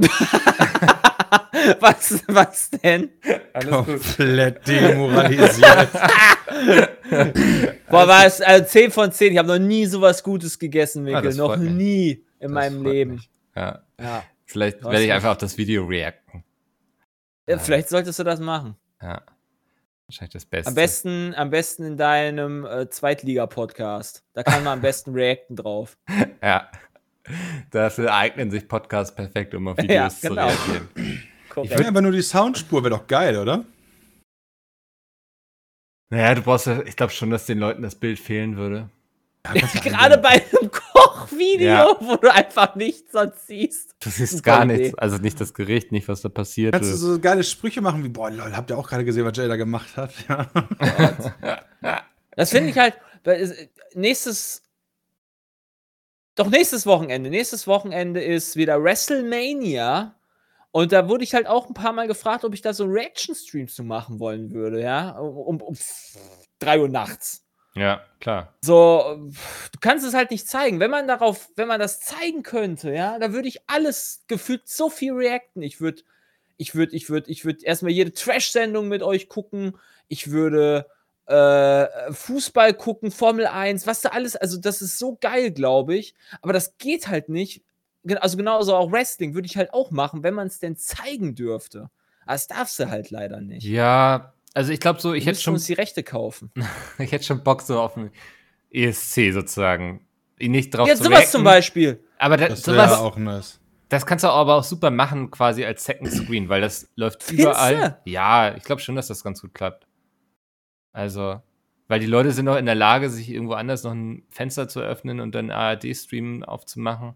[1.79, 3.09] was, was denn?
[3.53, 5.91] Alles Komplett demoralisiert.
[7.89, 9.33] Boah, war es also 10 von 10.
[9.33, 11.17] Ich habe noch nie sowas Gutes gegessen, Mikkel.
[11.17, 13.15] Ah, das noch nie in Das meinem Leben.
[13.15, 13.29] mich.
[13.55, 13.83] Ja.
[13.99, 14.23] Ja.
[14.53, 16.43] Vielleicht werde ich einfach auf das Video reacten.
[17.49, 17.57] ja.
[17.57, 18.75] Vielleicht solltest du das machen.
[19.01, 19.23] Ja.
[20.05, 20.67] Wahrscheinlich das Beste.
[20.69, 24.23] Am besten, am besten in deinem äh, Zweitliga-Podcast.
[24.33, 25.97] Da kann man am besten reacten drauf.
[26.43, 26.69] Ja.
[27.71, 30.49] Dafür eignen sich Podcasts perfekt, um auf Ja, Videos genau.
[30.49, 31.23] zu reagieren.
[31.49, 31.79] Korrekt.
[31.79, 33.65] Ja, aber nur die Soundspur wäre doch geil, oder?
[36.11, 38.89] Naja, du brauchst ja, ich glaube schon, dass den Leuten das Bild fehlen würde.
[39.83, 41.97] Gerade bei einem Kochvideo, Ja.
[41.99, 43.93] wo du einfach nichts sonst siehst.
[43.99, 44.77] Du siehst Super gar Idee.
[44.77, 44.97] nichts.
[44.97, 46.73] Also nicht das Gericht, nicht was da passiert.
[46.73, 49.35] Kannst du so geile Sprüche machen wie, boah, lol, habt ihr auch gerade gesehen, was
[49.37, 50.13] Jay da gemacht hat?
[50.29, 52.03] Ja.
[52.35, 52.95] Das finde ich halt.
[53.93, 54.63] Nächstes.
[56.35, 57.29] Doch nächstes Wochenende.
[57.29, 60.15] Nächstes Wochenende ist wieder WrestleMania.
[60.71, 62.93] Und da wurde ich halt auch ein paar Mal gefragt, ob ich da so einen
[62.93, 65.11] Reaction-Stream zu machen wollen würde, ja.
[65.19, 65.77] Um, um, um
[66.57, 67.42] 3 Uhr nachts.
[67.75, 68.53] Ja, klar.
[68.61, 69.31] So,
[69.71, 70.79] du kannst es halt nicht zeigen.
[70.79, 74.89] Wenn man darauf, wenn man das zeigen könnte, ja, da würde ich alles gefühlt so
[74.89, 75.61] viel reacten.
[75.63, 76.03] Ich würde,
[76.57, 79.77] ich würde, ich würde, ich würde erstmal jede Trash-Sendung mit euch gucken.
[80.07, 80.85] Ich würde
[81.25, 86.13] äh, Fußball gucken, Formel 1, was da alles, also das ist so geil, glaube ich.
[86.41, 87.63] Aber das geht halt nicht.
[88.17, 91.89] Also genauso auch Wrestling würde ich halt auch machen, wenn man es denn zeigen dürfte.
[92.25, 93.63] Aber das darfst du halt leider nicht.
[93.65, 96.51] Ja, also ich glaube so, ich hätte schon, uns die Rechte kaufen.
[96.99, 98.11] ich hätte schon Bock so auf ein
[98.71, 100.05] ESC sozusagen.
[100.39, 101.31] nicht drauf Jetzt zu sowas reacten.
[101.31, 102.03] zum Beispiel.
[102.17, 103.59] Aber da, Das wäre sowas, auch nice.
[103.89, 107.99] das kannst du aber auch super machen, quasi als Second Screen, weil das läuft überall.
[108.05, 109.87] Ja, ich glaube schon, dass das ganz gut klappt.
[110.91, 111.41] Also,
[111.87, 114.79] weil die Leute sind auch in der Lage, sich irgendwo anders noch ein Fenster zu
[114.79, 117.15] öffnen und dann ARD-Stream aufzumachen.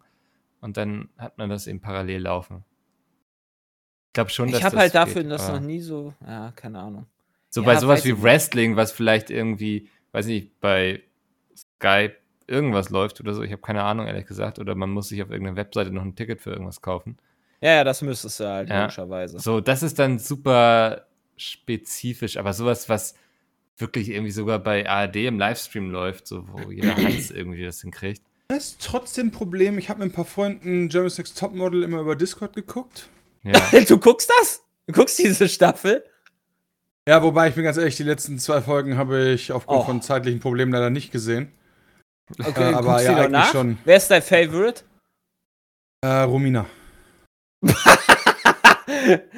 [0.59, 2.63] Und dann hat man das eben parallel laufen.
[4.07, 6.13] Ich glaube schon, dass Ich habe das halt dafür geht, das noch nie so.
[6.25, 7.05] Ja, keine Ahnung.
[7.49, 8.21] So Ja, bei sowas wie.
[8.21, 11.01] Wrestling, was vielleicht irgendwie, weiß nicht, bei
[11.55, 12.15] Skype
[12.47, 13.41] irgendwas läuft oder so.
[13.43, 14.59] Ich habe keine Ahnung, ehrlich gesagt.
[14.59, 17.17] Oder man muss sich auf irgendeiner Webseite noch ein Ticket für irgendwas kaufen.
[17.61, 18.81] Ja, ja, das müsstest du halt, Ja.
[18.83, 19.39] logischerweise.
[19.39, 23.15] So, das ist dann super spezifisch, aber sowas, was
[23.77, 28.21] wirklich irgendwie sogar bei ARD im Livestream läuft, so wo jeder Hans irgendwie das hinkriegt.
[28.49, 29.77] Das ist trotzdem ein Problem.
[29.77, 33.09] Ich habe mit ein paar Freunden Jeremy's Next Topmodel immer über Discord geguckt.
[33.43, 33.59] Ja.
[33.87, 34.63] Du guckst das?
[34.87, 36.03] Du guckst diese Staffel?
[37.07, 39.85] Ja, wobei ich bin ganz ehrlich, die letzten zwei Folgen habe ich aufgrund Oh.
[39.85, 41.51] von zeitlichen Problemen leider nicht gesehen.
[42.37, 43.51] Okay, Äh, aber ja, eigentlich nach?
[43.51, 43.77] schon.
[43.85, 44.83] Wer ist dein Favorite?
[46.03, 46.65] Äh, Romina.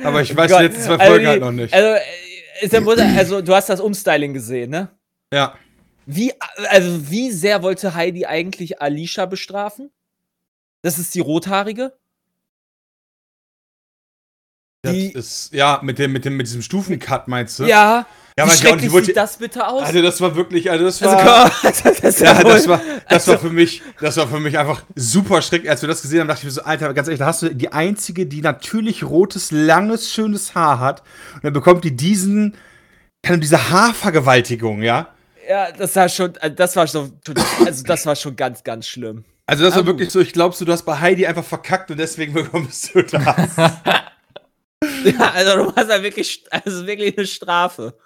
[0.03, 0.59] Aber ich weiß Gott.
[0.61, 1.73] die letzten zwei Also Folgen die- halt noch nicht.
[1.73, 1.87] Also,
[2.61, 4.89] äh, der Mutter, also du hast das Umstyling gesehen, ne?
[5.33, 5.55] Ja.
[6.05, 6.33] Wie,
[6.69, 9.91] also wie sehr wollte Heidi eigentlich Alicia bestrafen?
[10.81, 11.95] Das ist die rothaarige?
[14.81, 17.65] Das Die- ist, ja, mit dem, mit dem, mit diesem Stufencut meinst du?
[17.65, 18.05] Ja.
[18.37, 19.83] Ja, wie ich schrecklich wollte- sieht das bitte aus?
[19.83, 23.35] Also das war wirklich, also das war, Also, komm, das ja, das war, das war
[23.35, 25.69] also- für mich, das war für mich einfach super schrecklich.
[25.69, 27.53] Als wir das gesehen haben, dachte ich mir so, Alter, ganz ehrlich, da hast du
[27.53, 31.01] die einzige, die natürlich rotes, langes, schönes Haar hat.
[31.35, 32.55] Und dann bekommt die diesen,
[33.27, 35.09] diese Haarvergewaltigung, ja?
[35.49, 37.11] Ja, das war schon, äh, das war schon,
[37.65, 39.25] also das war schon ganz, ganz schlimm.
[39.47, 41.91] Also das war Ah, wirklich so, ich glaubst du, du hast bei Heidi einfach verkackt
[41.91, 43.35] und deswegen bekommst du das.
[45.19, 47.97] Ja, also du hast ja wirklich, also wirklich eine Strafe.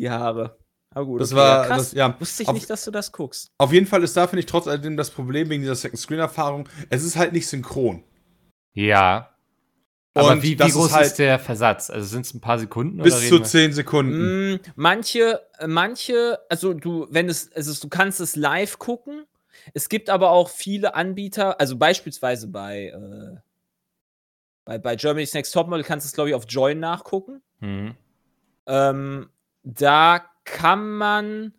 [0.00, 0.58] Die Haare.
[0.94, 1.78] Aber gut, Das okay, war- ja, krass.
[1.78, 2.16] das- ja.
[2.20, 3.50] Wusste ich Auf- nicht, dass du das guckst.
[3.58, 7.02] Auf jeden Fall ist da, finde ich, trotz alledem das Problem wegen dieser Second-Screen-Erfahrung, es
[7.04, 8.04] ist halt nicht synchron.
[8.74, 9.34] Ja.
[10.14, 11.90] Aber Und wie, wie ist groß ist, halt- der Versatz?
[11.90, 13.02] Also sind es ein paar Sekunden?
[13.02, 14.54] Bis oder zu 10 Sekunden.
[14.54, 19.24] Mm, manche, manche, also du, wenn es, also du kannst es live gucken.
[19.74, 23.36] Es gibt aber auch viele Anbieter, also beispielsweise bei, äh,
[24.68, 27.40] bei, bei Germany's Next Topmodel kannst du es, glaube ich, auf Join nachgucken.
[27.60, 27.94] Mhm.
[28.66, 29.30] Ähm,
[29.62, 31.54] da kann man,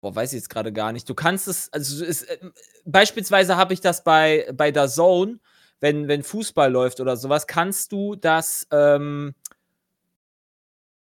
[0.00, 1.08] boah, weiß ich jetzt gerade gar nicht.
[1.08, 2.38] Du kannst es, also es, äh,
[2.84, 5.40] beispielsweise habe ich das bei, bei der Zone,
[5.80, 9.34] wenn, wenn Fußball läuft oder sowas, kannst du das ähm,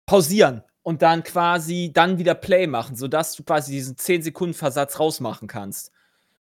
[0.05, 4.99] pausieren und dann quasi dann wieder Play machen, sodass du quasi diesen 10 Sekunden Versatz
[4.99, 5.91] rausmachen kannst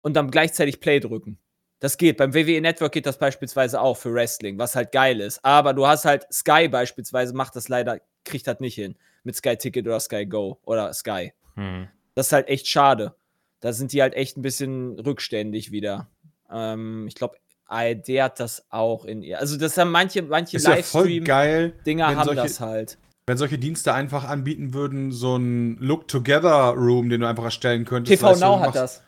[0.02, 1.38] und dann gleichzeitig Play drücken.
[1.82, 2.17] Das geht.
[2.17, 5.44] Beim WWE Network geht das beispielsweise auch für Wrestling, was halt geil ist.
[5.44, 8.96] Aber du hast halt Sky beispielsweise, macht das leider, kriegt das nicht hin.
[9.24, 11.34] Mit Sky Ticket oder Sky Go oder Sky.
[11.56, 11.88] Hm.
[12.13, 13.15] Das ist halt echt schade.
[13.62, 16.08] Da sind die halt echt ein bisschen rückständig wieder.
[16.52, 19.39] Ähm, ich glaube, ARD hat das auch in ihr.
[19.39, 23.00] Also, das haben manche, manche ja Livestream-Dinger haben solche, das halt.
[23.26, 28.22] wenn solche Dienste einfach anbieten würden, so ein Look-Together-Room, den du einfach erstellen könntest.
[28.22, 29.02] TV Now hat das.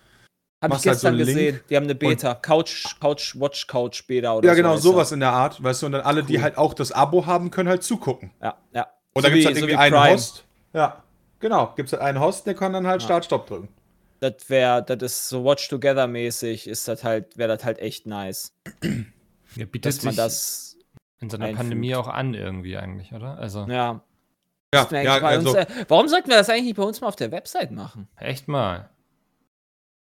[0.63, 1.59] Hab ich machst halt so gestern einen Link gesehen.
[1.69, 2.33] Die haben eine Beta.
[2.35, 5.81] Couch, Couch, Watch Couch Beta oder Ja, so genau, heißt sowas in der Art, weißt
[5.81, 6.41] du, und dann alle, die Cool.
[6.43, 8.31] halt auch das Abo haben, können halt zugucken.
[8.41, 8.87] Ja, ja.
[9.13, 10.13] Und dann So gibt's wie- halt so irgendwie wie einen Prime.
[10.13, 10.45] Host.
[10.73, 11.03] Ja,
[11.39, 11.73] genau.
[11.75, 13.05] Gibt's halt einen Host, der kann dann halt Ja.
[13.07, 13.67] Start-Stopp drücken.
[14.21, 18.07] Das wäre, das ist so Watch Together mäßig, ist das halt, wäre das halt echt
[18.07, 18.53] nice,
[19.55, 20.77] Ja, bietet dass man das,
[21.19, 21.59] in so einer einfügt.
[21.59, 23.37] Pandemie auch an irgendwie eigentlich, oder?
[23.37, 24.01] Also ja.
[24.73, 27.15] Ja, ja, also, uns, äh, warum sollten wir das eigentlich nicht bei uns mal auf
[27.15, 28.07] der Website machen?
[28.17, 28.89] echt mal.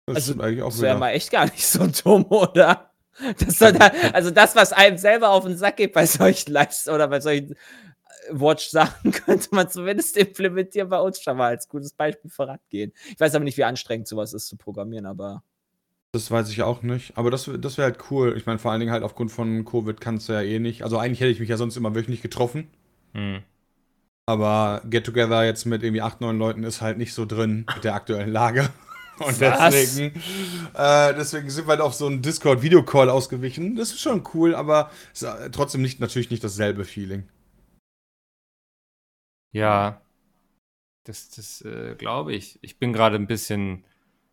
[0.06, 2.92] Das also, stimmt eigentlich auch Das wäre mal echt gar nicht so dumm, oder?
[3.38, 3.70] Das da,
[4.14, 7.52] also das, was einem selber auf den Sack geht bei solchen Lives oder bei solchen
[7.52, 7.56] äh,
[8.32, 12.94] Watch-Sachen, könnte man zumindest implementieren bei uns schon mal als gutes Beispiel vorangehen.
[13.10, 15.44] Ich weiß aber nicht, wie anstrengend sowas ist zu programmieren, aber
[16.14, 17.18] Das weiß ich auch nicht.
[17.18, 18.36] Aber das, das wäre halt cool.
[18.38, 20.84] Ich meine, vor allen Dingen halt aufgrund von Covid kannst du ja eh nicht.
[20.84, 22.70] Also eigentlich hätte ich mich ja sonst immer wöchentlich getroffen.
[23.14, 23.44] Hm.
[24.26, 27.84] Aber Get Together jetzt mit irgendwie acht, neun Leuten ist halt nicht so drin mit
[27.84, 28.70] der aktuellen Lage.
[29.24, 29.74] Und Was?
[29.74, 30.22] deswegen,
[30.74, 33.76] äh, deswegen sind wir halt auf so einen Discord-Videocall ausgewichen.
[33.76, 37.28] Das ist schon cool, aber ist äh, trotzdem nicht, natürlich nicht dasselbe Feeling.
[39.54, 40.02] Ja,
[41.04, 42.60] das, das äh, glaube ich.
[42.62, 43.84] Ich bin gerade ein bisschen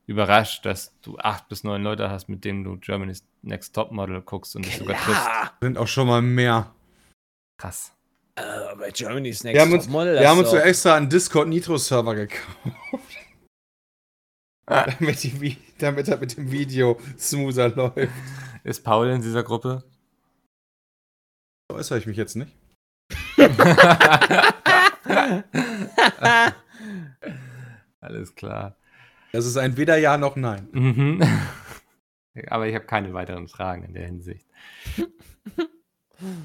[0.06, 4.22] überrascht, dass du acht bis neun Leute hast, mit denen du Germany's Next Top Model
[4.22, 5.26] guckst und dich sogar triffst.
[5.60, 6.74] Sind auch schon mal mehr.
[7.58, 7.92] Krass.
[8.36, 12.14] äh, bei Germany's Next Wir haben uns, Topmodel, wir haben uns so extra einen Discord-Nitro-Server
[12.14, 12.56] gekauft.
[14.98, 18.12] damit, die, damit er mit dem Video smoother läuft.
[18.64, 19.82] Ist Paul in dieser Gruppe?
[21.72, 22.52] Äußere ich mich jetzt nicht.
[28.00, 28.76] Alles klar.
[29.32, 30.68] Das ist ein weder Ja noch Nein.
[30.72, 31.22] Mhm.
[32.48, 34.46] Aber ich habe keine weiteren Fragen in der Hinsicht.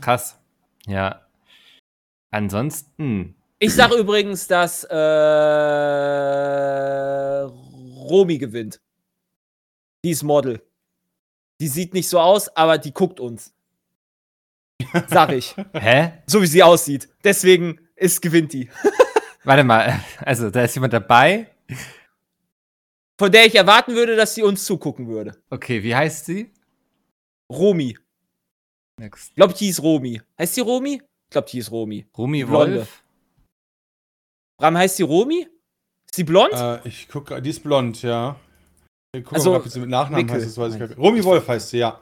[0.01, 0.39] Krass.
[0.85, 1.27] Ja.
[2.31, 3.35] Ansonsten.
[3.59, 4.93] Ich sage übrigens, dass äh,
[8.09, 8.81] Romy gewinnt.
[10.03, 10.61] Die ist Model.
[11.59, 13.53] Die sieht nicht so aus, aber die guckt uns.
[15.07, 15.55] Sag ich.
[15.73, 16.13] Hä?
[16.27, 17.09] So wie sie aussieht.
[17.23, 18.69] Deswegen ist, gewinnt die.
[19.43, 19.99] Warte mal.
[20.19, 21.47] Also, da ist jemand dabei.
[23.17, 25.37] Von der ich erwarten würde, dass sie uns zugucken würde.
[25.49, 26.51] Okay, wie heißt sie?
[27.51, 27.97] Romy.
[28.99, 29.29] Next.
[29.29, 30.21] Ich glaube, die hieß Romy.
[30.37, 30.95] Heißt die Romy?
[30.95, 32.05] Ich glaube, die hieß Romy.
[32.13, 32.49] Blonde.
[32.49, 33.03] Wolf.
[34.57, 35.47] Bram, heißt die Romy?
[36.13, 36.53] Ist die blond?
[36.53, 38.35] Äh, ich gucke, die ist blond, ja.
[39.13, 40.99] Ich gucke Also, mal, ob sie mit Nachnamen Mickel, heißt, das weiß ich gar nicht.
[40.99, 41.99] Romy Wolf heißt sie, ja.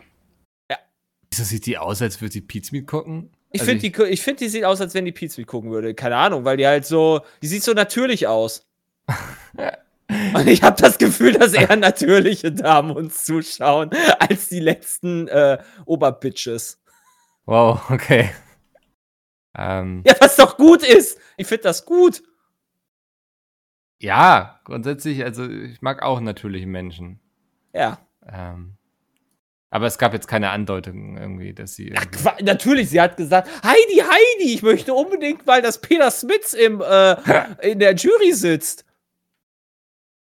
[1.29, 3.31] Wieso sieht die aus, als würde sie Pizmeat gucken?
[3.53, 5.93] Ich Also finde, die, ich find, die sieht aus, als wenn die Pizza gucken würde.
[5.93, 7.21] Keine Ahnung, weil die halt so.
[7.41, 8.67] Die sieht so natürlich aus.
[10.33, 15.57] Und ich habe das Gefühl, dass eher natürliche Damen uns zuschauen, als die letzten äh,
[15.85, 16.81] Oberbitches.
[17.45, 18.31] Wow, okay.
[19.57, 21.17] Ähm, Ja, was doch gut ist.
[21.37, 22.23] Ich finde das gut.
[24.01, 27.19] Ja, grundsätzlich, also ich mag auch natürliche Menschen.
[27.73, 27.99] Ja.
[28.27, 28.73] Ähm,
[29.69, 31.93] aber es gab jetzt keine Andeutung irgendwie, dass sie.
[31.95, 36.11] Ach, irgendwie- Qua- natürlich, sie hat gesagt, Heidi, Heidi, ich möchte unbedingt mal, dass Peter
[36.11, 37.15] Smits im, äh,
[37.71, 38.85] in der Jury sitzt.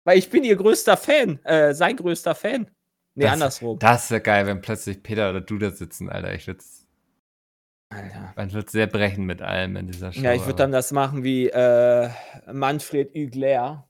[0.05, 2.71] Weil ich bin ihr größter Fan, äh, sein größter Fan.
[3.15, 3.79] Nee, Das- andersrum.
[3.79, 6.35] Das wäre geil, wenn plötzlich Peter oder du da sitzen, Alter.
[6.35, 6.63] Ich würde
[7.95, 8.33] Alter.
[8.37, 10.21] man wird sehr brechen mit allem in dieser Show.
[10.21, 12.09] Ja, ich würde dann das machen wie äh,
[12.53, 13.87] Manfred Hügler.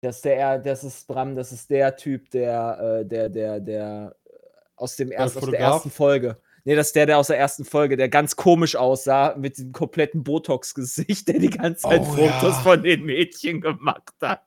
[0.00, 4.16] Das ist der, das ist Bram, das ist der Typ, der, äh, der, der, der
[4.24, 4.30] äh,
[4.76, 5.74] aus dem erst, aus der Fotograf?
[5.74, 6.36] ersten Folge.
[6.64, 9.72] Nee, das ist der, der aus der ersten Folge, der ganz komisch aussah, mit dem
[9.72, 12.60] kompletten Botox-Gesicht, der die ganze Zeit Oh, Fotos ja.
[12.62, 14.44] von den Mädchen gemacht hat.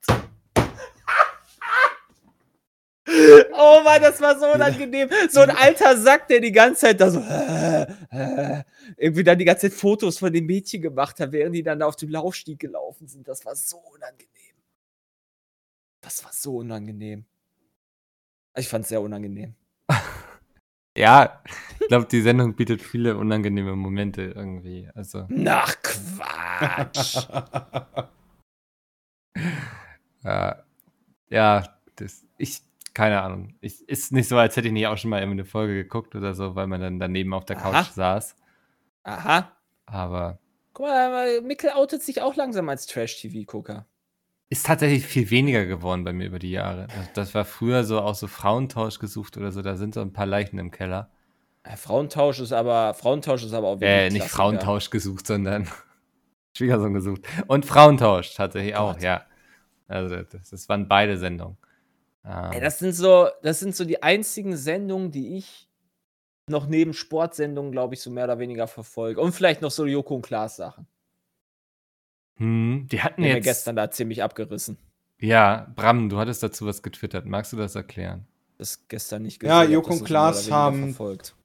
[3.54, 5.10] Oh Mann, das war so unangenehm.
[5.30, 8.64] So ein alter Sack, der die ganze Zeit da so äh, äh,
[8.98, 11.88] irgendwie dann die ganze Zeit Fotos von den Mädchen gemacht hat, während die dann da
[11.88, 13.28] auf dem Laufstieg gelaufen sind.
[13.28, 14.28] Das war so unangenehm.
[16.02, 17.26] Das war so unangenehm.
[18.56, 19.56] Ich fand es sehr unangenehm.
[20.96, 21.42] Ja,
[21.80, 24.88] ich glaube, die Sendung bietet viele unangenehme Momente irgendwie.
[24.94, 27.28] Also, Nach Quatsch.
[30.24, 30.64] ja,
[31.30, 31.64] ja
[31.96, 32.62] das, ich,
[32.94, 33.56] keine Ahnung.
[33.62, 36.16] Ich, ist nicht so, als hätte ich nicht auch schon mal irgendwie eine Folge geguckt
[36.16, 37.84] oder so, weil man dann daneben auf der Couch Aha.
[37.94, 38.36] saß.
[39.04, 39.52] Aha.
[39.86, 40.40] Aber
[40.74, 43.86] Guck mal, Mikkel outet sich auch langsam als Trash-TV-Gucker.
[44.50, 46.88] ist tatsächlich viel weniger geworden bei mir über die Jahre.
[46.88, 49.62] Das, das war früher so auch so Frauentausch gesucht oder so.
[49.62, 51.10] Da sind so ein paar Leichen im Keller.
[51.66, 54.36] Ja, Frauentausch ist aber, Frauentausch ist aber auch Äh, wirklich nicht Klassiker.
[54.36, 55.68] Frauentausch gesucht, sondern
[56.58, 57.22] Schwiegersohn gesucht.
[57.48, 59.04] Und Frauentausch tatsächlich auch, Gott.
[59.04, 59.24] ja.
[59.88, 61.58] Also das, das waren beide Sendungen.
[62.26, 65.68] Ähm, Ey, das sind so, das sind so die einzigen Sendungen, die ich
[66.50, 69.22] noch neben Sportsendungen, glaube ich, so mehr oder weniger verfolge.
[69.22, 70.88] Und vielleicht noch so Joko und Klaas Sachen.
[72.38, 73.44] hm, die hatten Die jetzt.
[73.44, 74.78] gestern da ziemlich abgerissen.
[75.20, 77.26] Ja, Bram, du hattest dazu was getwittert.
[77.26, 78.26] Magst du das erklären?
[78.58, 81.36] Das gestern nicht Ja, hab Joko und Klaas haben- verfolgt.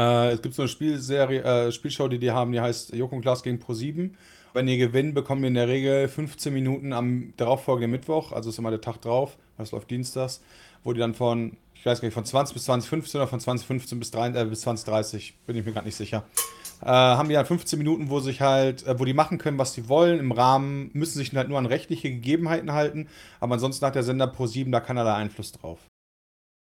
[0.00, 3.22] Äh, es gibt so eine Spielserie, äh, Spielshow, die die haben, die heißt Joko und
[3.22, 4.14] Klaas gegen Pro7.
[4.54, 8.58] Wenn die gewinnen, bekommen wir in der Regel 15 Minuten am darauffolgenden Mittwoch, also ist
[8.58, 10.42] immer der Tag drauf, das läuft dienstags,
[10.84, 13.98] wo die dann von, ich weiß gar nicht, von 20 bis 2015 oder von 2015
[13.98, 16.24] bis, 3, äh, bis 2030, bin ich mir gerade nicht sicher,
[16.82, 19.72] äh, haben die dann 15 Minuten, wo sich halt, äh, wo die machen können, was
[19.72, 20.18] sie wollen.
[20.18, 23.08] Im Rahmen müssen sich halt nur an rechtliche Gegebenheiten halten,
[23.40, 25.78] aber ansonsten hat der Sender Pro7 da keinerlei Einfluss drauf.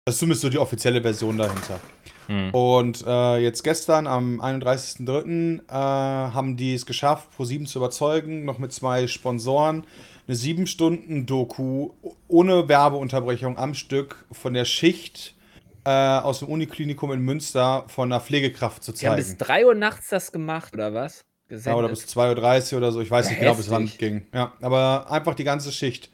[0.05, 1.79] Das ist zumindest so die offizielle Version dahinter.
[2.27, 2.51] Hm.
[2.51, 8.59] Und äh, jetzt gestern, am 31.03., äh, haben die es geschafft, Pro7 zu überzeugen, noch
[8.59, 9.85] mit zwei Sponsoren,
[10.27, 11.91] eine sieben Stunden Doku
[12.27, 15.37] ohne Werbeunterbrechung am Stück von der Schicht
[15.85, 19.39] äh, aus dem Uniklinikum in Münster von einer Pflegekraft zu Die haben bis zeigen.
[19.39, 21.25] 3 Uhr nachts das gemacht, oder was?
[21.49, 23.99] Ja, oder bis 2.30 Uhr oder so, ich weiß Ja, nicht genau, bis wann es
[23.99, 24.27] ging.
[24.35, 26.11] Ja, aber einfach die ganze Schicht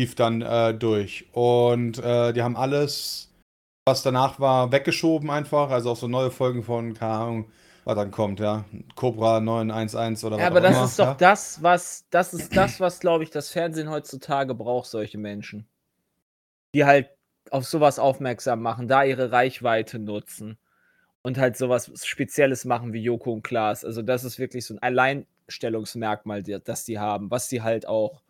[0.00, 1.26] lief dann äh, durch.
[1.32, 3.30] Und äh, die haben alles,
[3.86, 5.70] was danach war, weggeschoben einfach.
[5.70, 7.52] Also auch so neue Folgen von, keine Ahnung,
[7.84, 8.64] was dann kommt, ja.
[8.96, 11.18] Cobra 911 oder Ja, was aber auch das immer, ist doch ja.
[11.18, 15.68] das, was, das ist das, was, glaube ich, das Fernsehen heutzutage braucht, solche Menschen.
[16.74, 17.10] Die halt
[17.50, 20.58] auf sowas aufmerksam machen, da ihre Reichweite nutzen
[21.22, 23.84] und halt sowas Spezielles machen wie Joko und Klaas.
[23.84, 28.22] Also das ist wirklich so ein Alleinstellungsmerkmal, die- das die haben, was die halt auch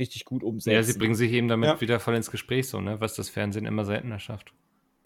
[0.00, 0.74] richtig gut umsetzen.
[0.74, 1.80] Ja, sie bringen sich eben damit Ja.
[1.80, 3.00] wieder voll ins Gespräch, so, ne?
[3.00, 4.52] Was das Fernsehen immer seltener schafft.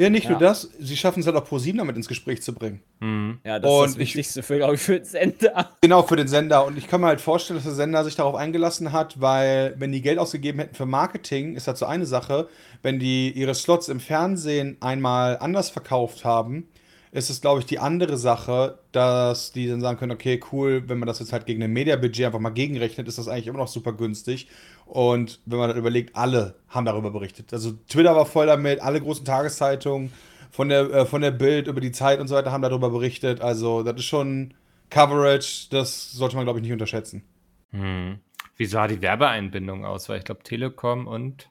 [0.00, 0.30] Ja, nicht Ja.
[0.30, 2.80] nur das, sie schaffen es halt auch ProSieben damit ins Gespräch zu bringen.
[2.98, 3.38] Mhm.
[3.44, 5.70] Ja, das Und ist das ich- Wichtigste für, glaube ich, für den Sender.
[5.82, 6.66] Genau, für den Sender.
[6.66, 9.92] Und ich kann mir halt vorstellen, dass der Sender sich darauf eingelassen hat, weil, wenn
[9.92, 12.48] die Geld ausgegeben hätten für Marketing, ist das so eine Sache.
[12.82, 16.66] Wenn die ihre Slots im Fernsehen einmal anders verkauft haben,
[17.12, 20.98] ist es, glaube ich, die andere Sache, dass die dann sagen können: Okay, cool, wenn
[20.98, 23.68] man das jetzt halt gegen ein Mediabudget einfach mal gegenrechnet, ist das eigentlich immer noch
[23.68, 24.48] super günstig.
[24.86, 27.52] Und wenn man dann überlegt, alle haben darüber berichtet.
[27.52, 30.12] Also, Twitter war voll damit, alle großen Tageszeitungen
[30.50, 33.40] von der, äh, von der Bild über die Zeit und so weiter haben darüber berichtet.
[33.40, 34.54] Also, das ist schon.
[34.90, 37.24] Coverage, das sollte man, glaube ich, nicht unterschätzen.
[37.72, 38.20] Mhm.
[38.56, 40.08] Wie sah die Werbeeinbindung aus?
[40.08, 41.48] Weil ich glaube, Telekom und.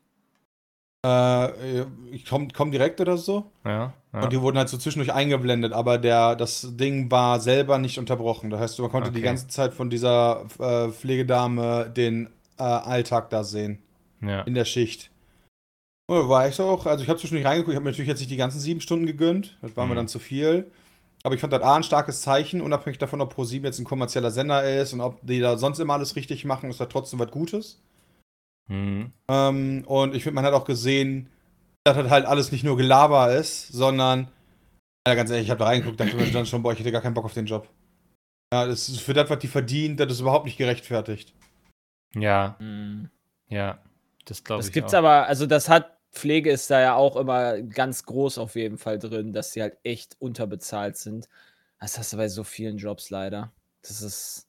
[1.05, 3.51] Äh, ich komme komm direkt oder so.
[3.65, 3.93] Ja.
[4.13, 4.21] ja.
[4.21, 8.49] Und die wurden halt so zwischendurch eingeblendet, aber der, das Ding war selber nicht unterbrochen.
[8.49, 9.25] Das heißt, man konnte die Okay.
[9.25, 12.29] ganze Zeit von dieser äh, Pflegedame den
[12.63, 13.79] äh, Alltag da sehen,
[14.21, 14.41] ja.
[14.43, 15.11] in der Schicht.
[16.09, 18.31] Oh, war ich auch, also ich habe zwischendurch reingeguckt, ich habe mir natürlich jetzt nicht
[18.31, 19.97] die ganzen sieben Stunden gegönnt, das war mir Mhm.
[19.97, 20.71] dann zu viel.
[21.25, 24.29] Aber ich fand das A ein starkes Zeichen, unabhängig davon, ob Pro7 jetzt ein kommerzieller
[24.29, 27.31] Sender ist und ob die da sonst immer alles richtig machen, ist da trotzdem was
[27.31, 27.81] Gutes.
[28.69, 29.11] Mhm.
[29.29, 31.29] Ähm, und ich finde, man hat auch gesehen,
[31.85, 34.27] dass das halt alles nicht nur Gelaber ist, sondern,
[35.07, 37.01] ja, ganz ehrlich, ich habe da reingeguckt, dachte mir dann schon, boah, ich hätte gar
[37.01, 37.69] keinen Bock auf den Job.
[38.53, 41.33] Ja, das ist für das, was die verdient, das ist überhaupt nicht gerechtfertigt.
[42.15, 43.09] Ja, Mhm.
[43.49, 43.79] ja.
[44.25, 44.67] Das glaube ich.
[44.67, 44.99] Das gibt's auch.
[44.99, 48.99] aber, also das hat, Pflege ist da ja auch immer ganz groß auf jeden Fall
[48.99, 51.27] drin, dass sie halt echt unterbezahlt sind.
[51.79, 53.51] Das hast du bei so vielen Jobs leider.
[53.81, 54.47] Dass es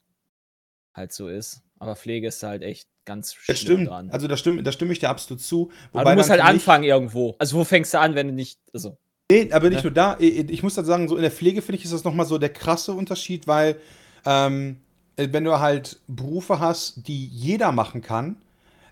[0.93, 1.63] halt so ist.
[1.79, 3.89] Aber Pflege ist da halt echt ganz Das stimmt.
[3.89, 4.11] dran.
[4.11, 5.73] Also, da stimme, da stimme ich dir absolut zu.
[5.93, 7.35] aber du musst halt anfangen irgendwo.
[7.39, 8.61] Also wo fängst du an, wenn du nicht.
[8.73, 8.97] Also,
[9.33, 9.83] Nee, aber nicht Ja.
[9.85, 10.17] nur da.
[10.21, 12.51] Ich muss dann sagen, so in der Pflege finde ich, ist das nochmal so der
[12.51, 13.81] krasse Unterschied, weil
[14.27, 14.84] ähm, äh,
[15.17, 18.37] wenn du halt Berufe hast, die jeder machen kann,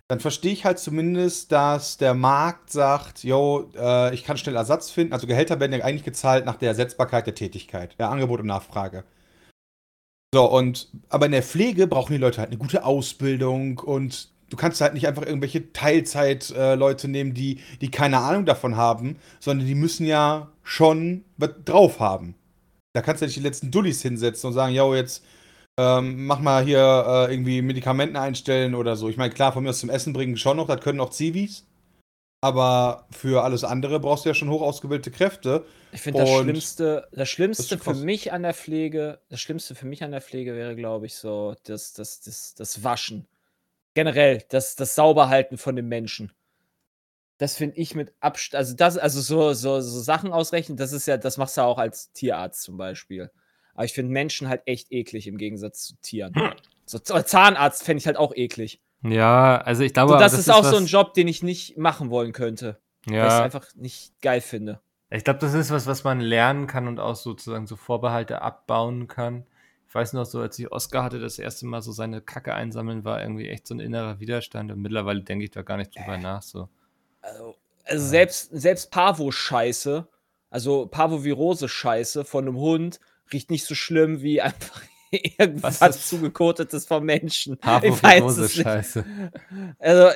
[0.08, 4.90] dann verstehe ich halt zumindest, dass der Markt sagt, yo, äh, ich kann schnell Ersatz
[4.90, 5.14] finden.
[5.14, 9.04] Also Gehälter werden ja eigentlich gezahlt nach der Ersetzbarkeit der Tätigkeit, der Angebot und Nachfrage.
[10.34, 14.56] So, und aber in der Pflege brauchen die Leute halt eine gute Ausbildung und du
[14.56, 19.74] kannst halt nicht einfach irgendwelche Teilzeit-Leute nehmen, die, die keine Ahnung davon haben, sondern die
[19.74, 22.34] müssen ja schon was drauf haben.
[22.94, 25.24] Da kannst du nicht die letzten Dullis hinsetzen und sagen, yo, jetzt
[25.78, 26.78] ähm, mach mal hier
[27.28, 29.08] äh, irgendwie Medikamenten einstellen oder so.
[29.08, 31.66] Ich meine, klar, von mir aus zum Essen bringen schon noch, das können auch Zivis.
[32.44, 35.64] Aber für alles andere brauchst du ja schon hoch ausgebildete Kräfte.
[35.92, 39.86] ich finde das Schlimmste, das Schlimmste schon für mich an der Pflege, das Schlimmste für
[39.86, 43.28] mich an der Pflege wäre, glaube ich, so das, das, das, das Waschen.
[43.94, 46.32] Generell, das, das Sauberhalten von den Menschen.
[47.38, 51.06] Das finde ich mit Abstand, also das, also so, so, so Sachen ausrechnen, das ist
[51.06, 53.30] ja, das machst du auch als Tierarzt zum Beispiel.
[53.74, 56.34] Aber ich finde Menschen halt echt eklig im Gegensatz zu Tieren.
[56.84, 58.80] So Z- Zahnarzt fände ich halt auch eklig.
[59.02, 61.76] Ja, also ich glaube, So, aber das, ist auch so ein Job, den ich nicht
[61.78, 62.78] machen wollen könnte.
[63.06, 64.80] Weil ich es Ja, einfach nicht geil finde.
[65.10, 69.08] ich glaube, das ist was, was man lernen kann und auch sozusagen so Vorbehalte abbauen
[69.08, 69.44] kann.
[69.88, 73.04] Ich weiß noch so, als ich Oscar hatte, das erste Mal so seine Kacke einsammeln,
[73.04, 76.16] war irgendwie echt so ein innerer Widerstand und mittlerweile denke ich da gar nicht drüber
[76.16, 76.42] nach.
[76.42, 76.68] So.
[77.20, 80.06] Also, also selbst, selbst Parvo-Scheiße,
[80.48, 83.00] also Parvovirose-Scheiße von einem Hund,
[83.32, 84.80] riecht nicht so schlimm wie einfach
[85.10, 87.58] irgendwas Was ist- zugekotetes vom Menschen.
[87.82, 88.62] Ich weiß es nicht.
[88.64, 89.04] scheiße.
[89.78, 90.08] Also,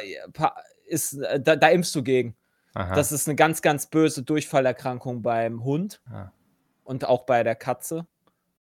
[0.86, 2.36] ist, äh, da, da impfst du gegen.
[2.74, 2.94] Aha.
[2.94, 6.30] Das ist eine ganz, ganz böse Durchfallerkrankung beim Hund Ah.
[6.84, 8.06] und auch bei der Katze.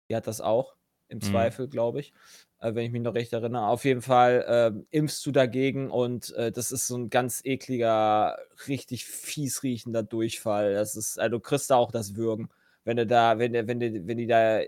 [0.10, 0.76] Die hat das auch,
[1.10, 1.22] im Mhm.
[1.22, 2.14] Zweifel, glaube ich.
[2.62, 3.68] Äh, wenn ich mich noch recht erinnere.
[3.68, 8.38] Auf jeden Fall ähm, impfst du dagegen und äh, das ist so ein ganz ekliger,
[8.68, 10.74] richtig fies riechender Durchfall.
[10.74, 12.50] Das ist, also du kriegst da auch das Würgen,
[12.90, 14.62] wenn du da, wenn, du- wenn, du, wenn die da,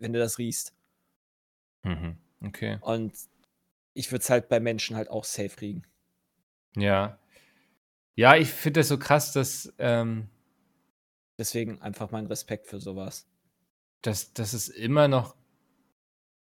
[0.00, 0.74] wenn du das riechst.
[1.84, 2.18] Mhm.
[2.44, 2.78] Okay.
[2.80, 3.14] Und
[3.94, 5.84] ich würde es halt bei Menschen halt auch safe kriegen.
[6.76, 7.18] Ja.
[8.16, 10.28] Ja, ich finde das so krass, dass, ähm,
[11.38, 13.26] Deswegen einfach mein Respekt für sowas.
[14.02, 15.34] dass, dass es immer noch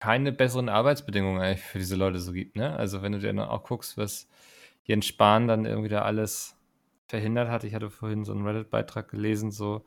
[0.00, 2.76] keine besseren Arbeitsbedingungen eigentlich für diese Leute so gibt, ne?
[2.76, 4.28] Also wenn du dir dann auch guckst, was
[4.84, 6.56] Jens Spahn dann irgendwie da alles
[7.06, 7.64] verhindert hat.
[7.64, 9.84] Ich hatte vorhin so einen Reddit-Beitrag gelesen, so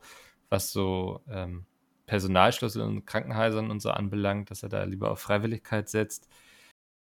[0.48, 1.66] was so ähm,
[2.06, 6.28] Personalschlüssel in Krankenhäusern und so anbelangt, dass er da lieber auf Freiwilligkeit setzt.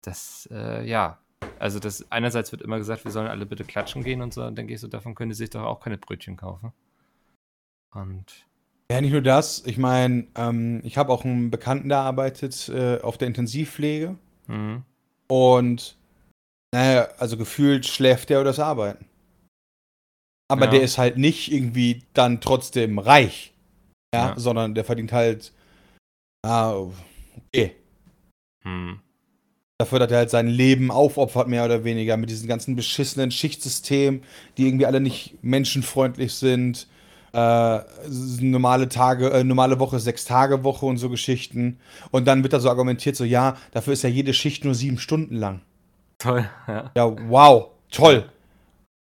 [0.01, 1.19] Das, äh, ja,
[1.60, 4.56] also das einerseits wird immer gesagt, wir sollen alle bitte klatschen gehen und so, dann
[4.56, 6.71] denke ich so, davon können die sich doch auch keine Brötchen kaufen.
[7.94, 8.46] Und
[8.92, 9.65] Ja, nicht nur das.
[9.65, 14.17] Ich meine, ähm, ich habe auch einen Bekannten, der arbeitet äh, auf der Intensivpflege.
[14.48, 14.83] mhm.
[15.27, 15.98] Und
[16.73, 19.06] naja, also gefühlt schläft der oder das Arbeiten.
[20.52, 20.71] Aber Ja.
[20.71, 23.54] der ist halt nicht irgendwie dann trotzdem reich.
[24.13, 24.33] Ja, Ja.
[24.37, 25.54] sondern der verdient halt.
[26.45, 26.73] Ah,
[27.47, 27.75] okay.
[28.63, 28.99] Hm.
[29.79, 34.23] Dafür, dass er halt sein Leben aufopfert, mehr oder weniger, mit diesen ganzen beschissenen Schichtsystemen,
[34.58, 36.87] die irgendwie alle nicht menschenfreundlich sind.
[37.33, 37.79] äh,
[38.41, 41.79] normale Tage, äh, normale Woche, sechs Tage Woche und so Geschichten.
[42.12, 44.97] Und dann wird da so argumentiert, so ja, dafür ist ja jede Schicht nur sieben
[44.97, 45.62] Stunden lang.
[46.17, 46.91] Toll, ja.
[46.93, 48.29] Ja, wow, toll.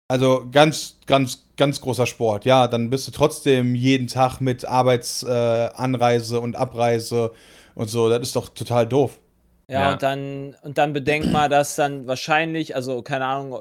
[0.10, 2.44] Also ganz, ganz, ganz großer Sport.
[2.46, 7.32] Ja, dann bist du trotzdem jeden Tag mit Arbeitsanreise äh, und Abreise
[7.76, 8.10] und so.
[8.10, 9.20] Das ist doch total doof.
[9.68, 9.92] Ja, Ja.
[9.94, 13.60] und dann, und dann bedenkt mal, dass dann wahrscheinlich, also keine Ahnung,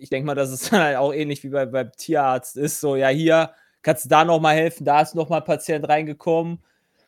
[0.00, 2.96] ich denke mal, dass es dann halt auch ähnlich wie bei, beim Tierarzt ist, so,
[2.96, 6.60] ja, hier kannst du da nochmal helfen, da ist nochmal ein Patient reingekommen,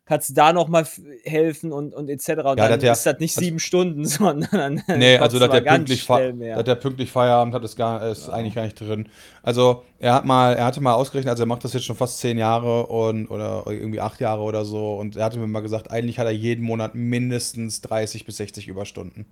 [0.07, 0.86] kannst du da nochmal
[1.24, 2.28] helfen und, und etc.
[2.28, 5.38] Und Ja, dann das ja- ist das nicht also- sieben Stunden, sondern dann Nee, also
[5.38, 9.09] dass der, pünktlich dass der pünktlich Feierabend hat, ist, gar, ist eigentlich gar nicht drin.
[9.42, 12.18] Also er hat mal, er hatte mal ausgerechnet, also er macht das jetzt schon fast
[12.18, 15.90] zehn Jahre und oder irgendwie acht Jahre oder so und er hatte mir mal gesagt,
[15.90, 19.26] eigentlich hat er jeden Monat mindestens 30 bis 60 Überstunden.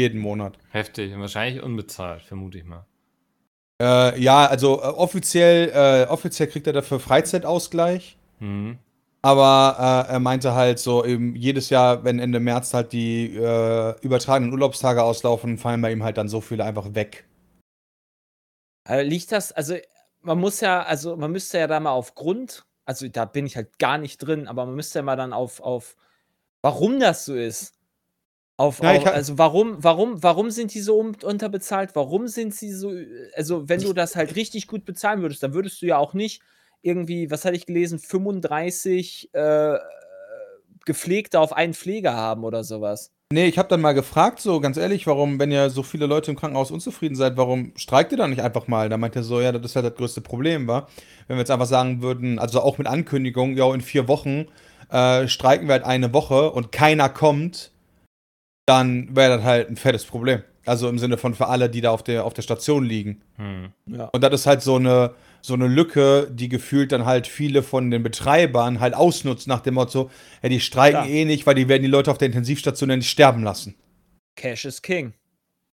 [0.00, 0.58] Jeden Monat.
[0.70, 2.86] Heftig und wahrscheinlich unbezahlt, vermute ich mal.
[3.80, 8.16] Äh, ja, also äh, offiziell, äh, offiziell kriegt er dafür Freizeitausgleich.
[8.40, 8.78] Mhm.
[9.24, 13.94] Aber äh, er meinte halt so, eben jedes Jahr, wenn Ende März halt die äh,
[14.00, 17.24] übertragenen Urlaubstage auslaufen, fallen bei ihm halt dann so viele einfach weg.
[18.88, 19.76] Liegt das, also
[20.22, 23.56] man muss ja, also man müsste ja da mal auf Grund, also da bin ich
[23.56, 25.96] halt gar nicht drin, aber man müsste ja mal dann auf, auf
[26.62, 27.74] warum das so ist.
[28.58, 31.94] Auf, Ja, auf also warum, warum, warum sind die so un- unterbezahlt?
[31.96, 32.92] Warum sind sie so,
[33.34, 36.42] also wenn du das halt richtig gut bezahlen würdest, dann würdest du ja auch nicht
[36.82, 39.78] irgendwie, was hatte ich gelesen, 35 äh,
[40.84, 43.12] Gepflegte auf einen Pfleger haben oder sowas.
[43.32, 46.30] Nee, ich habe dann mal gefragt, so ganz ehrlich, warum, wenn ihr so viele Leute
[46.30, 48.90] im Krankenhaus unzufrieden seid, warum streikt ihr dann nicht einfach mal?
[48.90, 50.88] Da meinte er so, ja, das ist halt das größte Problem, war.
[51.26, 54.48] Wenn wir jetzt einfach sagen würden, also auch mit Ankündigung, ja, in vier Wochen
[54.90, 57.70] äh, streiken wir halt eine Woche und keiner kommt,
[58.66, 60.42] dann wäre das halt ein fettes Problem.
[60.66, 63.22] Also im Sinne von für alle, die da auf der, auf der Station liegen.
[63.36, 63.72] Hm.
[63.86, 64.10] Ja.
[64.12, 67.90] Und das ist halt so eine, so eine Lücke, die gefühlt dann halt viele von
[67.90, 70.10] den Betreibern halt ausnutzt nach dem Motto,
[70.42, 71.06] ja, die streiken Ja.
[71.10, 73.74] eh nicht, weil die werden die Leute auf der Intensivstation ja nicht sterben lassen.
[74.36, 75.12] Cash is King.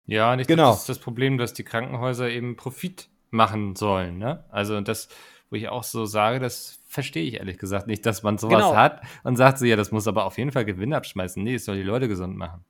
[0.07, 0.65] Ja, und ich Genau.
[0.65, 4.19] glaube, das ist das Problem, dass die Krankenhäuser eben Profit machen sollen.
[4.19, 4.45] Ne?
[4.51, 5.09] Also das,
[5.51, 8.77] wo ich auch so sage, das verstehe ich ehrlich gesagt nicht, dass man sowas Genau.
[8.77, 11.43] hat und sagt so, ja, das muss aber auf jeden Fall Gewinn abschmeißen.
[11.43, 12.65] Nee, es soll die Leute gesund machen.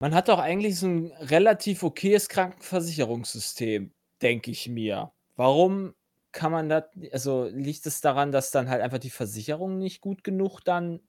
[0.00, 5.12] Man hat doch eigentlich so ein relativ okayes Krankenversicherungssystem, denke ich mir.
[5.36, 5.94] Warum
[6.34, 10.24] kann man das, also liegt es daran, dass dann halt einfach die Versicherungen nicht gut
[10.24, 11.00] genug dann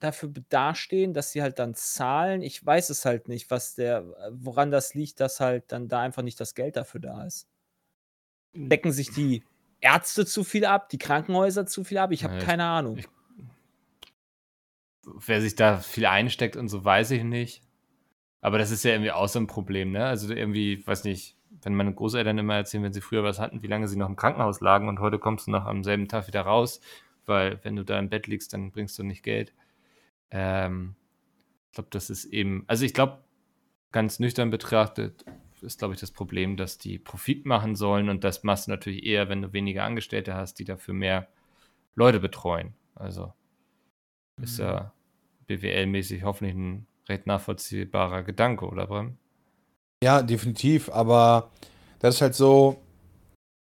[0.00, 2.42] dafür dastehen, dass sie halt dann zahlen?
[2.42, 6.22] Ich weiß es halt nicht, was der, woran das liegt, dass halt dann da einfach
[6.22, 7.48] nicht das Geld dafür da ist.
[8.54, 9.44] Decken sich die
[9.80, 12.10] Ärzte zu viel ab, die Krankenhäuser zu viel ab?
[12.12, 12.98] Ich habe keine Ahnung.
[12.98, 13.08] ich-
[15.04, 17.62] Wer sich da viel einsteckt und so, weiß ich nicht.
[18.40, 20.04] Aber das ist ja irgendwie auch so ein Problem, ne?
[20.04, 23.68] Also irgendwie, weiß nicht, wenn meine Großeltern immer erzählen, wenn sie früher was hatten, wie
[23.68, 26.42] lange sie noch im Krankenhaus lagen und heute kommst du noch am selben Tag wieder
[26.42, 26.80] raus,
[27.26, 29.54] weil wenn du da im Bett liegst, dann bringst du nicht Geld.
[30.30, 30.94] Ähm,
[31.68, 33.24] ich glaube, das ist eben, also ich glaube,
[33.92, 35.24] ganz nüchtern betrachtet,
[35.62, 39.04] ist, glaube ich, das Problem, dass die Profit machen sollen und das machst du natürlich
[39.04, 41.28] eher, wenn du weniger Angestellte hast, die dafür mehr
[41.94, 42.74] Leute betreuen.
[42.94, 43.32] Also
[44.40, 44.92] ist ja
[45.48, 49.18] BWL-mäßig hoffentlich ein recht nachvollziehbarer Gedanke, oder Bram?
[50.02, 51.50] Ja, definitiv, aber
[52.00, 52.76] das ist halt so.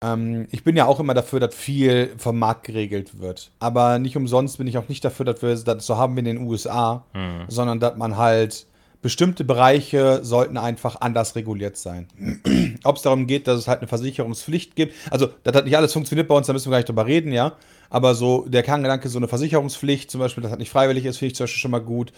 [0.02, 3.50] Ähm, ich bin ja auch immer dafür, dass viel vom Markt geregelt wird.
[3.58, 6.24] Aber nicht umsonst bin ich auch nicht dafür, dass wir das so haben wie in
[6.24, 7.44] den USA, Hm.
[7.48, 8.66] sondern dass man halt
[9.02, 12.06] bestimmte Bereiche sollten einfach anders reguliert sein.
[12.84, 14.94] Ob es darum geht, dass es halt eine Versicherungspflicht gibt.
[15.10, 17.32] Also, das hat nicht alles funktioniert bei uns, da müssen wir gar nicht drüber reden,
[17.32, 17.54] ja.
[17.88, 21.32] Aber so der Kerngedanke, so eine Versicherungspflicht, zum Beispiel, das hat nicht freiwillig ist, finde
[21.32, 22.12] ich zum Beispiel schon mal gut.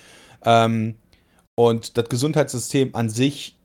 [0.45, 0.97] Ähm,
[1.55, 3.57] und das Gesundheitssystem an sich,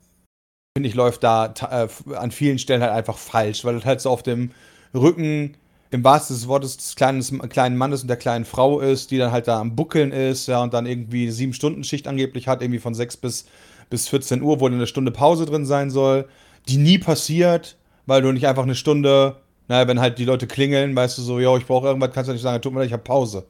[0.78, 4.12] finde ich, läuft da äh, an vielen Stellen halt einfach falsch, weil das halt so
[4.12, 4.52] auf dem
[4.94, 5.58] Rücken
[5.90, 9.32] im wahrsten des Wortes des kleines, kleinen Mannes und der kleinen Frau ist, die dann
[9.32, 12.78] halt da am Buckeln ist, ja, und dann irgendwie sieben Stunden Schicht angeblich hat, irgendwie
[12.80, 13.48] von 6 bis,
[13.90, 16.28] bis 14 Uhr, wo dann eine Stunde Pause drin sein soll,
[16.68, 17.76] die nie passiert,
[18.06, 21.40] weil du nicht einfach eine Stunde, naja, wenn halt die Leute klingeln, weißt du so,
[21.40, 23.48] jo, ich brauche irgendwas, kannst du nicht sagen, tut mir leid, ich habe Pause.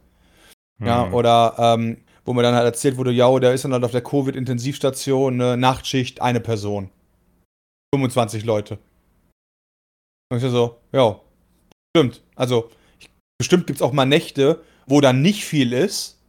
[0.83, 1.13] Ja, Hm.
[1.13, 4.01] oder ähm, wo mir dann halt erzählt wurde, ja, der ist dann halt auf der
[4.01, 6.89] Covid-Intensivstation, eine Nachtschicht, eine Person.
[7.93, 8.77] 25 Leute.
[10.29, 11.19] Und ich so, ja,
[11.95, 12.21] stimmt.
[12.35, 12.69] Also,
[12.99, 16.19] ich, bestimmt gibt es auch mal Nächte, wo dann nicht viel ist,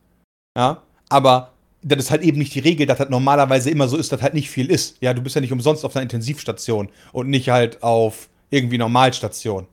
[0.56, 1.52] ja, aber
[1.82, 4.34] das ist halt eben nicht die Regel, dass das normalerweise immer so ist, dass halt
[4.34, 5.00] nicht viel ist.
[5.00, 9.66] Ja, du bist ja nicht umsonst auf einer Intensivstation und nicht halt auf irgendwie Normalstation.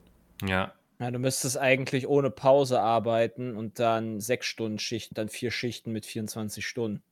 [0.46, 0.72] Ja.
[0.98, 5.92] Ja, du müsstest eigentlich ohne Pause arbeiten und dann sechs Stunden Schichten, dann vier Schichten
[5.92, 7.02] mit 24 Stunden.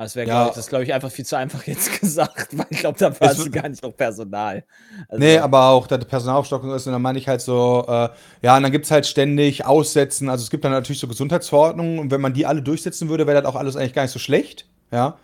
[0.00, 0.34] Das wäre, Ja.
[0.34, 3.20] glaube ich, das glaube ich, einfach viel zu einfach jetzt gesagt, weil ich glaube, da
[3.20, 4.64] war Es gar nicht noch Personal.
[5.08, 8.08] Also, Nee, aber auch, dass die Personalaufstockung ist und dann meine ich halt so, äh,
[8.42, 10.28] ja, und dann gibt es halt ständig Aussetzen.
[10.30, 13.42] Also es gibt dann natürlich so Gesundheitsverordnungen und wenn man die alle durchsetzen würde, wäre
[13.42, 14.66] das auch alles eigentlich gar nicht so schlecht.
[14.90, 15.18] Ja.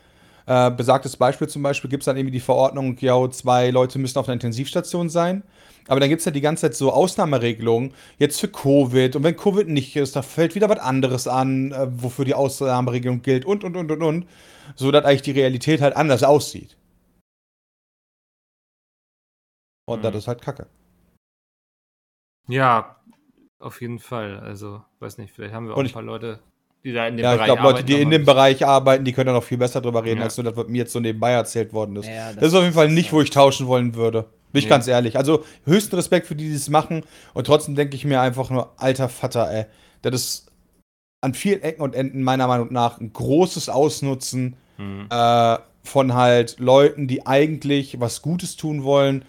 [0.46, 4.18] Äh, besagtes Beispiel zum Beispiel gibt es dann irgendwie die Verordnung, ja, zwei Leute müssen
[4.18, 5.42] auf einer Intensivstation sein.
[5.88, 9.16] Aber dann gibt es ja die ganze Zeit so Ausnahmeregelungen, jetzt für Covid.
[9.16, 13.22] Und wenn Covid nicht ist, da fällt wieder was anderes an, äh, wofür die Ausnahmeregelung
[13.22, 14.26] gilt und, und, und, und, und.
[14.74, 16.76] So dass eigentlich die Realität halt anders aussieht.
[19.88, 20.02] Und Hm.
[20.02, 20.66] das ist halt kacke.
[22.48, 22.96] Ja,
[23.58, 24.38] auf jeden Fall.
[24.40, 26.40] Also, weiß nicht, vielleicht haben wir auch Und ein ich- paar Leute,
[26.84, 28.66] die da in dem Ja, ich Bereich glaube, Leute, arbeiten, die in dem das- Bereich
[28.66, 30.24] arbeiten, die können da noch viel besser drüber reden, Ja.
[30.24, 32.06] als nur das, was mir jetzt so nebenbei erzählt worden ist.
[32.06, 34.22] Ja, das, ist auf jeden Fall nicht, wo ich tauschen wollen würde.
[34.52, 34.70] Bin ich Nee.
[34.70, 35.16] ganz ehrlich.
[35.16, 37.04] Also höchsten Respekt für die, die das machen.
[37.34, 39.66] Und trotzdem denke ich mir einfach nur, alter Vater, ey.
[40.02, 40.52] Das ist
[41.26, 45.06] an vielen Ecken und Enden meiner Meinung nach ein großes Ausnutzen Hm.
[45.10, 49.24] äh, von halt Leuten, die eigentlich was Gutes tun wollen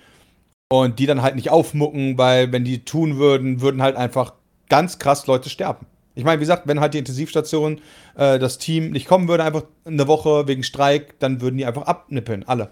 [0.70, 4.34] und die dann halt nicht aufmucken, weil wenn die tun würden, würden halt einfach
[4.70, 5.86] ganz krass Leute sterben.
[6.16, 7.80] Ich meine, wie gesagt, wenn halt die Intensivstation
[8.16, 11.84] äh, das Team nicht kommen würde, einfach eine Woche wegen Streik, dann würden die einfach
[11.84, 12.72] abnippeln, alle.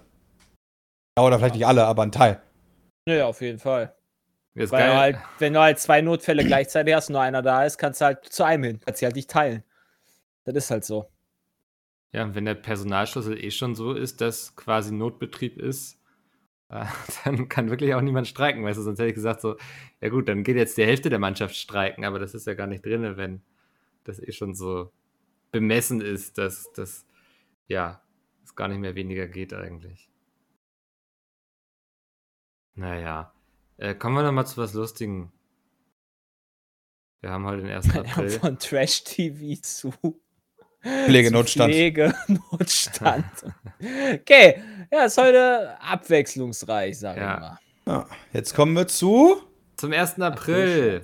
[1.17, 2.41] Ja, oder vielleicht nicht alle, aber ein Teil.
[3.07, 3.95] Ja, auf jeden Fall.
[4.55, 4.95] Weil geil.
[4.95, 8.05] halt, wenn du halt zwei Notfälle gleichzeitig hast und nur einer da ist, kannst du
[8.05, 8.79] halt zu einem hin.
[8.79, 9.63] Kannst sie halt nicht teilen.
[10.45, 11.09] Das ist halt so.
[12.13, 15.99] Ja, und wenn der Personalschlüssel eh schon so ist, dass quasi Notbetrieb ist,
[16.69, 16.85] äh,
[17.25, 19.57] dann kann wirklich auch niemand streiken, weißt du, sonst hätte ich gesagt so,
[19.99, 22.67] ja gut, dann geht jetzt die Hälfte der Mannschaft streiken, aber das ist ja gar
[22.67, 23.43] nicht drin, wenn
[24.05, 24.91] das eh schon so
[25.51, 27.05] bemessen ist, dass das,
[27.67, 28.01] ja,
[28.43, 30.09] es gar nicht mehr weniger geht eigentlich.
[32.75, 33.34] Naja,
[33.77, 35.31] äh, kommen wir noch mal zu was Lustigem.
[37.21, 37.87] Wir haben heute den 1.
[37.93, 38.29] Ja, April.
[38.39, 39.93] von Trash-TV zu
[41.05, 41.73] Pflegenotstand.
[41.73, 43.25] zu Pflegenotstand.
[44.13, 44.61] okay,
[44.91, 47.33] ja, ist heute abwechslungsreich, sag Ja.
[47.33, 47.59] ich mal.
[47.87, 49.41] Ja, jetzt kommen wir zu.
[49.77, 50.19] Zum 1.
[50.21, 51.01] April.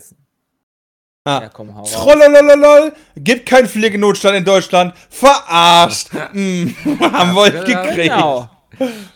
[1.25, 1.91] Ah, Ja, komm, hau raus.
[1.93, 4.95] Trollolololol, gibt keinen Pflegenotstand in Deutschland.
[5.09, 6.11] Verarscht.
[6.11, 8.13] Hm, haben wir euch Ja, gekriegt.
[8.13, 8.49] Genau.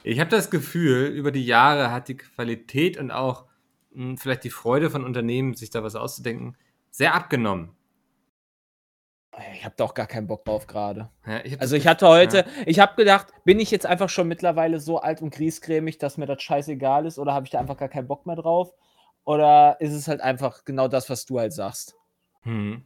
[0.04, 3.46] Ich habe das Gefühl, über die Jahre hat die Qualität und auch
[3.92, 6.58] mh, vielleicht die Freude von Unternehmen, sich da was auszudenken,
[6.92, 7.76] sehr abgenommen.
[9.54, 11.10] Ich hab da auch gar keinen Bock drauf gerade.
[11.26, 15.00] Ja, Also ich hatte heute, ich habe gedacht, bin ich jetzt einfach schon mittlerweile so
[15.00, 18.08] alt und griesgrämig, dass mir das scheißegal ist oder habe ich da einfach gar keinen
[18.08, 18.74] Bock mehr drauf?
[19.26, 21.96] Oder ist es halt einfach genau das, was du halt sagst?
[22.46, 22.52] Ja.
[22.52, 22.86] Hm.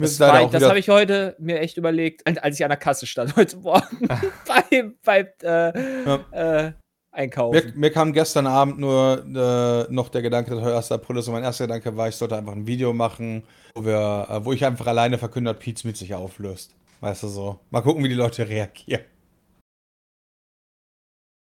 [0.00, 3.56] Das Das, habe ich heute mir echt überlegt, als ich an der Kasse stand heute
[3.58, 4.08] Morgen
[4.70, 6.72] beim, beim äh, äh,
[7.12, 7.54] Einkaufen.
[7.66, 10.92] Mir, mir kam gestern Abend nur äh, noch der Gedanke, dass heute 1.
[10.92, 11.26] April ist.
[11.28, 13.44] Und mein erster Gedanke war, ich sollte einfach ein Video machen,
[13.74, 16.74] wo, wir, äh, wo ich einfach alleine verkündet, dass Pete Smith sich auflöst.
[17.00, 17.60] Weißt du so.
[17.70, 19.02] Mal gucken, wie die Leute reagieren.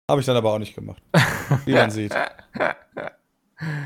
[0.09, 1.01] Habe ich dann aber auch nicht gemacht.
[1.65, 2.15] Wie man sieht.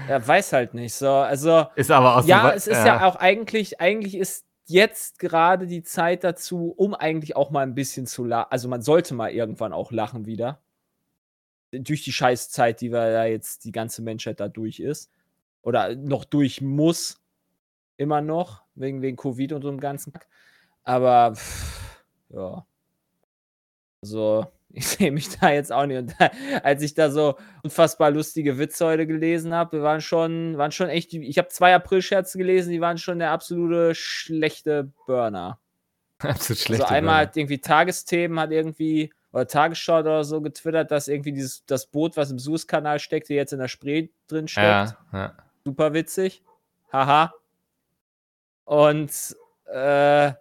[0.07, 1.09] Ja, weiß halt nicht so.
[1.09, 3.05] Also Ist aber auch so ja, wa- es ist ja.
[3.07, 8.05] auch eigentlich, eigentlich ist jetzt gerade die Zeit dazu, um eigentlich auch mal ein bisschen
[8.07, 8.51] zu lachen.
[8.51, 10.61] Also man sollte mal irgendwann auch lachen wieder.
[11.71, 15.11] Durch die Scheißzeit, die wir da jetzt die ganze Menschheit da durch ist.
[15.63, 17.21] Oder noch durch muss.
[17.97, 18.63] Immer noch.
[18.75, 20.13] Wegen, wegen Covid und so einem ganzen.
[20.83, 22.65] Aber pff, ja.
[24.01, 25.99] Also, ich sehe mich da jetzt auch nicht.
[25.99, 26.31] Und da,
[26.63, 30.89] als ich da so unfassbar lustige Witze heute gelesen habe, wir waren schon, waren schon
[30.89, 31.13] echt.
[31.13, 35.59] Ich habe zwei April-Scherze gelesen, die waren schon der absolute schlechte Burner.
[36.19, 36.81] absolut schlecht.
[36.81, 41.63] also einmal hat irgendwie Tagesthemen, hat irgendwie, oder Tagesschau oder so getwittert, dass irgendwie dieses,
[41.65, 44.65] das Boot, was im Suezkanal steckte, jetzt in der Spree drin steckt.
[44.67, 45.33] ja, ja.
[45.63, 46.41] Super witzig.
[46.91, 47.33] Haha.
[48.65, 49.11] Und
[49.65, 50.33] äh,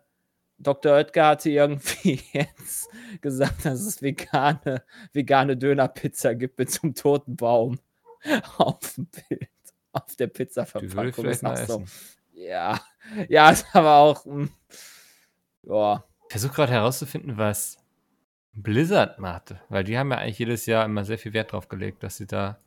[0.62, 0.92] Dr.
[0.92, 2.88] Oetker hatte irgendwie jetzt
[3.20, 7.80] gesagt, dass es vegane, vegane Dönerpizza gibt mit einem toten Baum
[8.58, 9.48] auf dem Bild.
[9.92, 11.12] Auf der Pizza-Verpackung.
[11.12, 11.84] vielleicht Ist so.
[12.32, 12.80] Ja.
[13.28, 14.24] Ja, ist aber auch.
[14.24, 14.46] mm,
[15.64, 16.04] Ja.
[16.28, 17.76] Ich versuche gerade herauszufinden, was
[18.54, 22.02] Blizzard macht, weil die haben ja eigentlich jedes Jahr immer sehr viel Wert drauf gelegt,
[22.02, 22.58] dass sie da.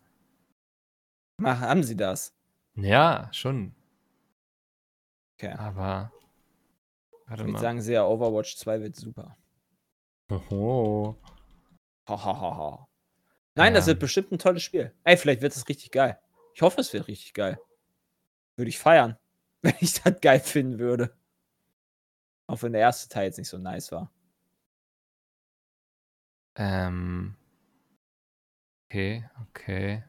[1.37, 2.35] Mach, haben sie das?
[2.75, 3.73] Ja, schon.
[5.37, 5.53] Okay.
[5.53, 6.11] Aber.
[7.28, 9.36] Warte Ich würde sagen, sehr Overwatch 2 wird super.
[10.32, 11.17] Oho.
[12.07, 12.88] Hahaha.
[13.55, 13.89] Nein, das Ja.
[13.91, 14.93] wird bestimmt ein tolles Spiel.
[15.03, 16.19] Ey, vielleicht wird es richtig geil.
[16.53, 17.59] Ich hoffe, es wird richtig geil.
[18.57, 19.17] Würde ich feiern,
[19.61, 21.17] wenn ich das geil finden würde.
[22.47, 24.11] Auch wenn der erste Teil jetzt nicht so nice war.
[26.57, 27.36] Ähm.
[28.89, 30.03] Okay, okay.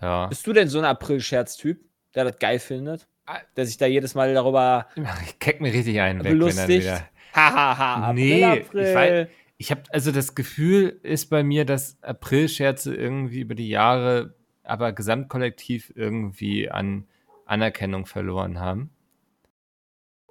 [0.00, 0.26] Ja.
[0.26, 1.82] Bist du denn so ein April-Scherz-Typ,
[2.14, 3.08] der das geil findet?
[3.26, 3.40] Ah.
[3.56, 4.86] Der sich da jedes Mal darüber.
[5.26, 6.82] Ich keck mir richtig ein weg, wenn Belustigt.
[6.84, 7.08] wieder.
[7.32, 8.96] Hahaha, Nee, April, ich April.
[8.96, 14.34] weiß- Ich habe also das Gefühl ist bei mir, dass April-Scherze irgendwie über die Jahre,
[14.62, 17.06] aber gesamtkollektiv irgendwie an
[17.46, 18.90] Anerkennung verloren haben.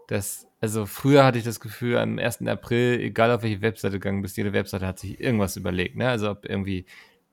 [0.08, 2.42] Das, also früher hatte ich das Gefühl, am 1.
[2.48, 6.10] April, egal auf welche Webseite gegangen bist, jede Webseite hat sich irgendwas überlegt, ne?
[6.10, 6.86] Also ob irgendwie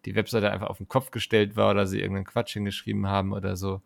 [0.05, 3.57] die Webseite einfach auf den Kopf gestellt war oder sie irgendeinen Quatsch hingeschrieben haben oder
[3.57, 3.83] so.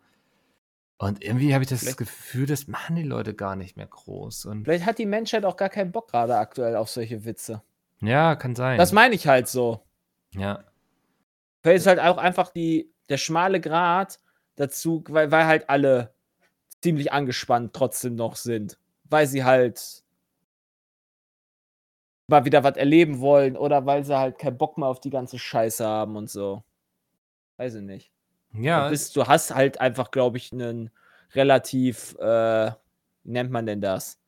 [0.97, 4.45] Und irgendwie habe ich das Vielleicht- Gefühl, das machen die Leute gar nicht mehr groß.
[4.45, 7.61] Und Vielleicht hat die Menschheit auch gar keinen Bock gerade aktuell auf solche Witze.
[8.01, 8.77] ja, kann sein.
[8.77, 9.81] Das meine ich halt so.
[10.33, 10.63] ja.
[11.61, 14.19] Vielleicht ist halt auch einfach die, der schmale Grat
[14.55, 16.13] dazu, weil, weil halt alle
[16.83, 18.77] ziemlich angespannt trotzdem noch sind.
[19.05, 20.03] Weil sie halt
[22.27, 25.39] mal wieder was erleben wollen oder weil sie halt keinen Bock mehr auf die ganze
[25.39, 26.63] Scheiße haben und so.
[27.57, 28.11] Weiß ich nicht.
[28.57, 30.89] Ja, Du, bist, du hast halt einfach, glaube ich, einen
[31.33, 32.71] relativ, äh,
[33.23, 34.19] wie nennt man denn das?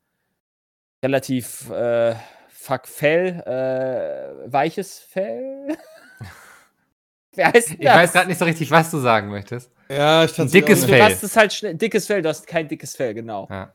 [1.03, 2.15] Relativ, äh,
[2.49, 5.77] fuck Fell, äh, weiches Fell?
[7.33, 9.71] Wer heißt denn Ich weiß gerade nicht so richtig, was du sagen möchtest.
[9.89, 11.01] Ja, ich Ein dickes Du Fell.
[11.03, 13.73] hast es halt schnell, dickes Fell, du hast kein dickes Fell, genau, Ja.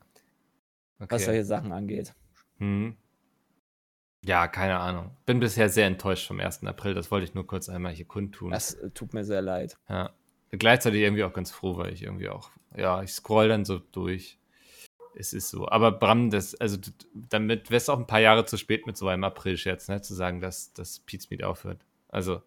[0.99, 1.19] was Okay.
[1.25, 2.13] solche Sachen angeht.
[2.59, 2.97] Hm.
[4.25, 5.11] Ja, keine Ahnung.
[5.27, 6.65] Bin bisher sehr enttäuscht vom 1.
[6.67, 6.95] April.
[6.95, 8.51] Das wollte ich nur kurz einmal hier kundtun.
[8.53, 9.77] Das äh, tut mir sehr leid.
[9.89, 10.11] Ja.
[10.53, 14.39] Gleichzeitig irgendwie auch ganz froh, weil ich irgendwie auch, ja, ich scroll dann so durch.
[15.15, 15.69] Es ist so.
[15.69, 16.79] Aber Bram, das, also
[17.15, 20.01] damit wär's auch ein paar Jahre zu spät mit so einem April-Scherz, ne?
[20.01, 21.81] Zu sagen, dass das Pizmeet aufhört.
[22.09, 22.43] Also,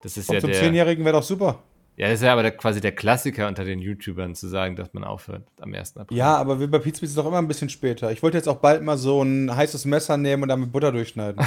[0.00, 0.60] das ist ja Zum der.
[0.60, 1.62] Zehnjährigen wäre doch super.
[1.96, 4.94] Ja, das ist ja aber der, quasi der Klassiker unter den YouTubern zu sagen, dass
[4.94, 5.96] man aufhört am 1.
[5.96, 6.16] April.
[6.16, 8.12] Ja, aber wir bei Pizza ist es doch immer ein bisschen später.
[8.12, 11.44] Ich wollte jetzt auch bald mal so ein heißes Messer nehmen und damit Butter durchschneiden.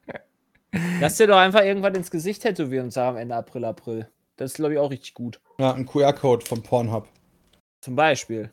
[1.00, 4.08] Lass dir doch einfach irgendwas ins Gesicht tätowieren und sagen am Ende April, April.
[4.40, 5.38] Das ist, glaube ich, auch richtig gut.
[5.58, 7.06] ja, ein QR-Code von Pornhub.
[7.84, 8.50] Zum Beispiel.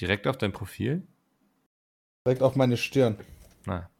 [0.00, 1.06] Direkt auf dein Profil?
[2.26, 3.18] Direkt auf meine Stirn.
[3.66, 3.90] Na.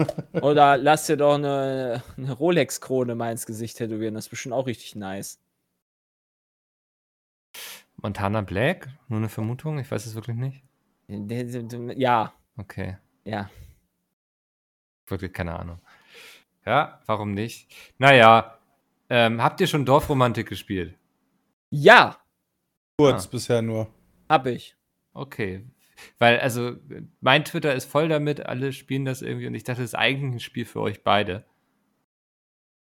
[0.40, 4.14] Oder lass dir doch eine, eine Rolex-Krone mal ins Gesicht tätowieren.
[4.14, 5.38] Das ist bestimmt auch richtig nice.
[7.96, 8.88] Montana Black?
[9.08, 9.78] Nur eine Vermutung?
[9.78, 10.62] Ich weiß es wirklich nicht.
[11.08, 12.96] Ja, Okay.
[13.24, 13.50] ja.
[15.08, 15.78] Wirklich keine Ahnung.
[16.64, 17.70] Ja, warum nicht?
[17.98, 18.55] Naja,
[19.10, 20.94] ähm, habt ihr schon Dorfromantik gespielt?
[21.70, 22.18] Ja,
[22.98, 23.28] Kurz Ah.
[23.30, 23.88] bisher nur.
[24.28, 24.74] hab ich.
[25.12, 25.64] Okay.
[26.18, 26.76] Weil, also,
[27.20, 30.34] mein Twitter ist voll damit, alle spielen das irgendwie und ich dachte, das ist eigentlich
[30.34, 31.44] ein Spiel für euch beide.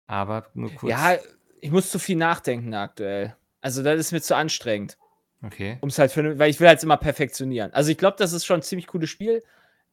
[0.06, 0.90] Aber nur kurz.
[0.90, 1.16] Ja,
[1.60, 3.36] ich muss zu viel nachdenken aktuell.
[3.60, 4.96] Also, das ist mir zu anstrengend.
[5.42, 5.78] Okay.
[5.80, 7.72] Um's halt für, weil ich will halt immer perfektionieren.
[7.72, 9.42] Also, ich glaube, das ist schon ein ziemlich cooles Spiel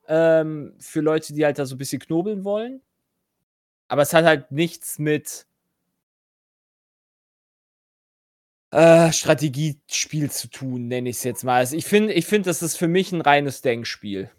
[0.07, 2.81] ähm, für Leute, die halt da so ein bisschen knobeln wollen.
[3.87, 5.45] Aber es hat halt nichts mit
[8.71, 11.57] äh, Strategiespiel zu tun, nenne ich es jetzt mal.
[11.57, 14.29] Also ich finde, ich find, das ist für mich ein reines Denkspiel.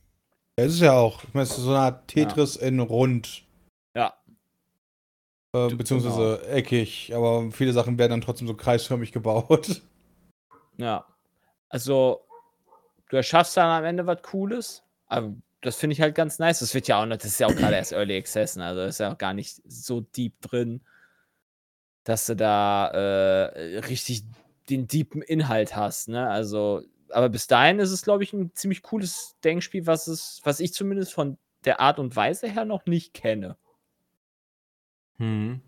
[0.59, 1.25] Ja, es ist ja auch.
[1.25, 3.45] Ich meine, es ist so eine Art Tetris in rund.
[3.95, 4.15] Ja.
[5.55, 9.83] Äh, beziehungsweise eckig, aber viele Sachen werden dann trotzdem so kreisförmig gebaut.
[10.77, 11.05] Ja.
[11.71, 12.21] Also,
[13.09, 14.83] du erschaffst dann am Ende was Cooles.
[15.07, 16.61] Aber das finde ich halt ganz nice.
[16.61, 18.67] Das wird ja auch noch, das ist ja auch gerade erst Early Access, ne?
[18.67, 20.81] also das ist ja auch gar nicht so deep drin,
[22.09, 24.23] dass du da äh, richtig
[24.71, 26.31] den deepen Inhalt hast, ne?
[26.31, 30.61] Also, aber bis dahin ist es, glaube ich, ein ziemlich cooles Denkspiel, was es, was
[30.61, 31.37] ich zumindest von
[31.67, 33.59] der Art und Weise her noch nicht kenne.
[35.19, 35.61] Hm.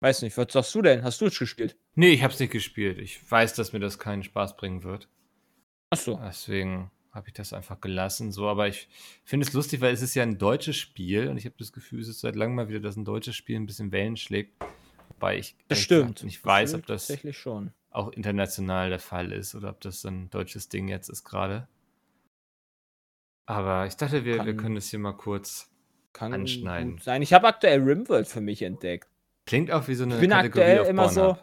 [0.00, 1.02] Weiß nicht, was sagst du denn?
[1.02, 1.78] Hast du es gespielt?
[1.94, 2.98] Nee, ich hab's nicht gespielt.
[2.98, 5.08] Ich weiß, dass mir das keinen Spaß bringen wird.
[5.88, 6.20] Achso.
[6.22, 8.32] Deswegen habe ich das einfach gelassen.
[8.32, 8.86] So, aber ich
[9.24, 12.00] finde es lustig, weil es ist ja ein deutsches Spiel und ich habe das Gefühl,
[12.00, 14.62] es ist seit langem mal wieder, dass ein deutsches Spiel ein bisschen Wellen schlägt.
[15.20, 16.06] Wobei ich Das ehrlich stimmt.
[16.16, 17.72] gesagt nicht weiß, ob Gefühlt das Tatsächlich schon.
[17.90, 21.68] auch international der Fall ist oder ob das ein deutsches Ding jetzt ist gerade.
[23.46, 25.68] Aber ich dachte, wir, wir Kann- können das hier mal kurz.
[26.18, 26.98] Anschneiden.
[26.98, 27.20] sein.
[27.22, 29.08] Ich habe aktuell Rimworld für mich entdeckt.
[29.46, 31.38] Klingt auch wie so eine bin Kategorie aktuell auf immer so-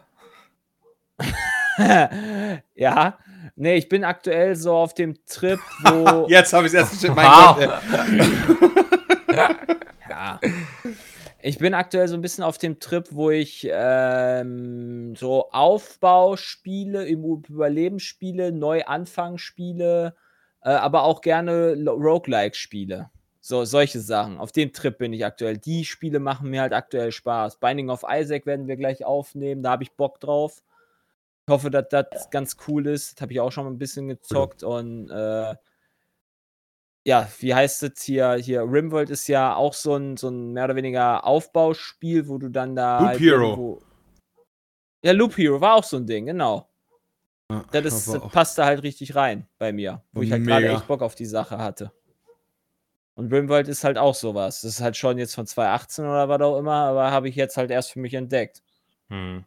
[2.74, 3.18] ja.
[3.56, 6.26] Nee, ich bin aktuell so auf dem Trip, wo.
[6.30, 7.08] Jetzt habe ich es erst.
[7.14, 7.56] Mein Wow.
[7.56, 7.82] Gott,
[10.10, 10.40] ja.
[11.40, 17.22] Ich bin aktuell so ein bisschen auf dem Trip, wo ich ähm, so Aufbauspiele, im
[17.48, 20.16] Überleben spiele, Neuanfang spiele,
[20.62, 23.10] äh, aber auch gerne Lo- Roguelike spiele.
[23.40, 24.38] So, solche Sachen.
[24.38, 25.58] Auf dem Trip bin ich aktuell.
[25.58, 27.60] Die Spiele machen mir halt aktuell Spaß.
[27.60, 30.64] Binding of Isaac werden wir gleich aufnehmen, da habe ich Bock drauf.
[31.46, 33.14] Ich hoffe, dass das ganz cool ist.
[33.14, 35.54] Das habe ich auch schon mal ein bisschen gezockt und äh,
[37.08, 38.34] ja, wie heißt es hier?
[38.34, 42.50] Hier, Rimworld ist ja auch so ein, so ein mehr oder weniger Aufbauspiel, wo du
[42.50, 42.98] dann da.
[42.98, 43.82] Loop halt Hero.
[45.02, 46.68] Ja, Loop Hero war auch so ein Ding, genau.
[47.50, 50.86] Ja, Das, ist, das passte halt richtig rein bei mir, wo ich halt gerade echt
[50.86, 51.92] Bock auf die Sache hatte.
[53.14, 54.60] Und Rimworld ist halt auch sowas.
[54.60, 57.56] Das ist halt schon jetzt von 2018 oder was auch immer, aber habe ich jetzt
[57.56, 58.62] halt erst für mich entdeckt.
[59.08, 59.44] Hm.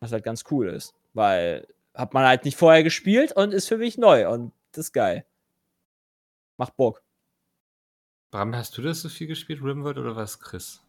[0.00, 0.94] Was halt ganz cool ist.
[1.12, 4.92] Weil hat man halt nicht vorher gespielt und ist für mich neu und das ist
[4.94, 5.26] geil.
[6.62, 7.02] Macht Bock.
[8.32, 10.80] Bram, hast du das so viel gespielt, Rimworld, oder was, Chris?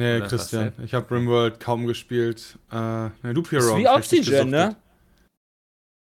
[0.00, 2.58] Nee, Oder Christian, was, ich habe Rimworld kaum gespielt.
[2.72, 3.58] Äh, ne, Das Hero.
[3.62, 4.74] ist wie Oxygen, ne?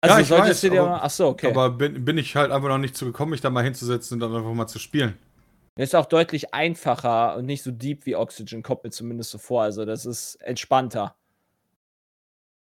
[0.02, 1.00] Also Ja, ich solltest weiß, du dir aber- mal.
[1.00, 1.50] Achso, okay.
[1.50, 4.20] Aber bin, bin ich halt einfach noch nicht zu gekommen, mich da mal hinzusetzen und
[4.20, 5.18] dann einfach mal zu spielen.
[5.76, 9.62] ist auch deutlich einfacher und nicht so deep wie Oxygen, kommt mir zumindest so vor.
[9.62, 11.16] Also, das ist entspannter.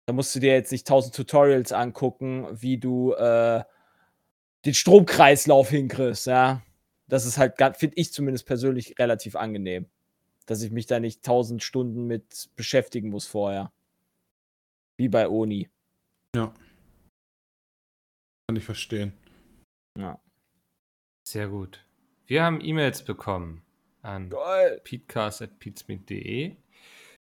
[0.05, 3.63] Da musst du dir jetzt nicht tausend Tutorials angucken, wie du äh,
[4.65, 6.61] den Stromkreislauf hinkriegst, ja.
[7.07, 9.87] Das ist halt, finde ich zumindest persönlich relativ angenehm.
[10.45, 13.71] Dass ich mich da nicht tausend Stunden mit beschäftigen muss vorher.
[14.97, 15.69] Wie bei Oni.
[16.33, 16.53] Kann
[18.55, 19.13] ich verstehen.
[19.97, 20.19] Ja.
[21.27, 21.85] Sehr gut.
[22.25, 23.63] Wir haben E-Mails bekommen
[24.01, 24.29] an
[24.83, 26.55] peatcast.peatsmeet.de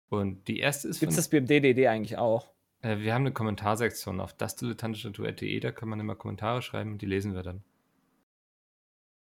[0.09, 2.51] und die erste ist Gibt es das beim DDD eigentlich auch?
[2.81, 7.05] Äh, wir haben eine Kommentarsektion auf dasdilettantische.de, da kann man immer Kommentare schreiben und die
[7.05, 7.63] lesen wir dann.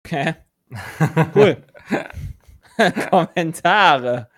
[0.06, 0.36] Okay.
[1.34, 1.64] Cool.
[3.10, 4.30] Kommentare.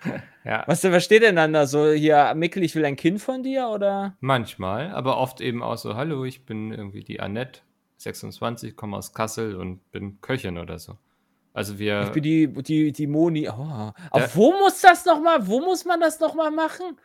[0.44, 1.92] ja, Was, was steht denn dann da so?
[1.92, 4.16] Hier, Mickel, ich will ein Kind von dir oder?
[4.20, 7.62] manchmal, aber oft eben auch so, hallo, ich bin irgendwie die Annette,
[7.98, 10.98] 26, komme aus Kassel und bin Köchin oder so.
[11.54, 13.50] Also wir, Ich bin die, die, die Moni.
[13.50, 13.92] Oh.
[14.12, 15.48] Auf wo muss das nochmal?
[15.48, 16.98] Wo muss man das nochmal machen?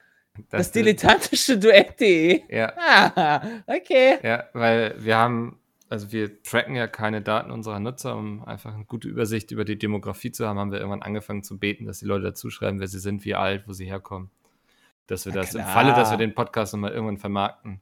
[0.51, 2.43] Das, dilettantische Duett.de.
[2.49, 4.18] Ja, Ah, okay.
[4.22, 5.59] Ja, weil wir haben,
[5.89, 9.78] also wir tracken ja keine Daten unserer Nutzer, um einfach eine gute Übersicht über die
[9.78, 12.89] Demografie zu haben, haben wir irgendwann angefangen zu beten, dass die Leute dazu schreiben, wer
[12.89, 14.30] sie sind, wie alt, wo sie herkommen.
[15.07, 15.72] Dass wir Na das im klar.
[15.72, 17.80] Falle, dass wir den Podcast nochmal irgendwann vermarkten.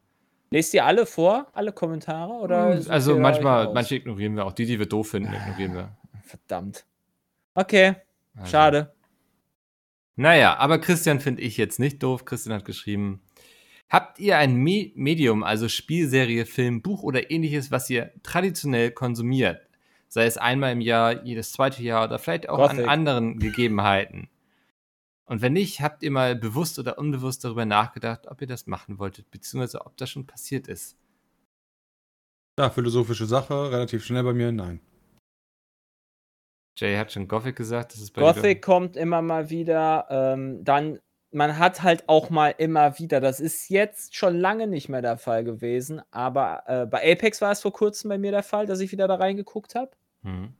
[0.50, 1.46] Lest ihr alle vor?
[1.54, 2.32] Alle Kommentare?
[2.32, 5.96] Oder sucht also manchmal, manche ignorieren wir, auch die, die wir doof finden, ignorieren wir.
[6.24, 6.84] Verdammt.
[7.54, 7.94] Okay,
[8.36, 8.50] Also.
[8.50, 8.92] schade.
[10.16, 12.24] Naja, aber Christian finde ich jetzt nicht doof.
[12.24, 13.22] Christian hat geschrieben,
[13.88, 19.66] habt ihr ein Me Medium, also Spielserie, Film, Buch oder ähnliches, was ihr traditionell konsumiert?
[20.08, 22.80] Sei es einmal im Jahr, jedes zweite Jahr oder vielleicht auch Gothic.
[22.80, 24.28] an anderen Gegebenheiten.
[25.24, 28.98] Und wenn nicht, habt ihr mal bewusst oder unbewusst darüber nachgedacht, ob ihr das machen
[28.98, 30.98] wolltet, beziehungsweise ob das schon passiert ist.
[32.58, 34.80] Ja, philosophische Sache, relativ schnell bei mir, nein.
[36.76, 40.06] Jay hat schon Gothic gesagt, das ist bei Gothic kommt immer mal wieder.
[40.10, 40.98] Ähm, dann,
[41.30, 45.18] man hat halt auch mal immer wieder, das ist jetzt schon lange nicht mehr der
[45.18, 48.80] Fall gewesen, aber äh, bei Apex war es vor kurzem bei mir der Fall, dass
[48.80, 49.90] ich wieder da reingeguckt habe,
[50.22, 50.54] Hm.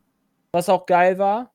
[0.53, 1.53] was auch geil war.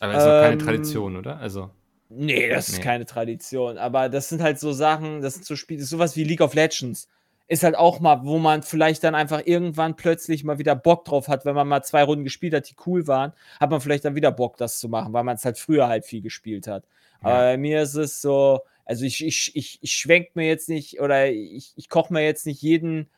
[0.00, 1.36] Aber ist noch keine Ähm, Tradition, oder?
[1.38, 1.70] Also,
[2.10, 2.84] Nee, das ist Nee.
[2.84, 3.78] keine Tradition.
[3.78, 7.08] Aber das sind halt so Sachen, das sind so Spiele, sowas wie League of Legends.
[7.46, 11.28] Ist halt auch mal, wo man vielleicht dann einfach irgendwann plötzlich mal wieder Bock drauf
[11.28, 14.14] hat, wenn man mal zwei Runden gespielt hat, die cool waren, hat man vielleicht dann
[14.14, 16.84] wieder Bock, das zu machen, weil man es halt früher halt viel gespielt hat.
[17.20, 17.52] Aber Ja.
[17.52, 21.30] bei mir ist es so, also ich, ich, ich, ich schwenk mir jetzt nicht oder
[21.30, 23.10] ich, ich koche mir jetzt nicht jeden,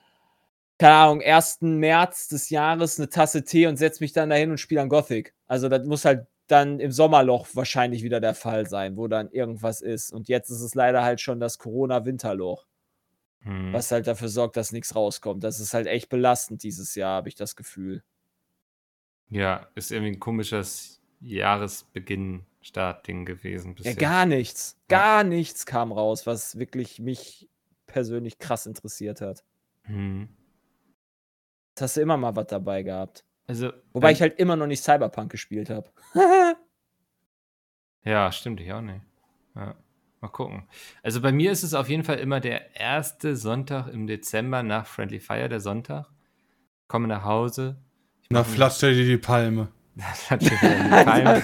[0.79, 1.59] keine Ahnung, 1.
[1.63, 5.35] März des Jahres eine Tasse Tee und setze mich dann dahin und spiele an Gothic.
[5.47, 9.81] Also das muss halt dann im Sommerloch wahrscheinlich wieder der Fall sein, wo dann irgendwas
[9.81, 10.13] ist.
[10.13, 12.67] Und jetzt ist es leider halt schon das Corona-Winterloch,
[13.41, 13.73] hm.
[13.73, 15.45] was halt dafür sorgt, dass nichts rauskommt.
[15.45, 18.03] Das ist halt echt belastend dieses Jahr, habe ich das Gefühl.
[19.29, 23.71] Ja, ist irgendwie ein komisches Jahresbeginn-Start-Ding gewesen.
[23.71, 23.95] Ja, Bisher.
[23.97, 24.79] gar nichts.
[24.89, 27.49] Gar nichts kam raus, was wirklich mich
[27.87, 29.45] persönlich krass interessiert hat.
[29.83, 30.29] Hm.
[31.75, 33.25] Das hast du immer mal was dabei gehabt.
[33.47, 35.91] Also, Wobei ich halt immer noch nicht Cyberpunk gespielt habe.
[38.07, 39.01] Ja, stimmt, ich auch nicht.
[39.57, 39.75] Ja.
[40.27, 40.65] Mal gucken.
[41.05, 44.85] Also bei mir ist es auf jeden Fall immer der erste Sonntag im Dezember nach
[44.87, 46.07] Friendly Fire, der Sonntag.
[46.89, 47.77] Komme nach Hause.
[49.95, 51.43] Na, flatscht dir die Palme.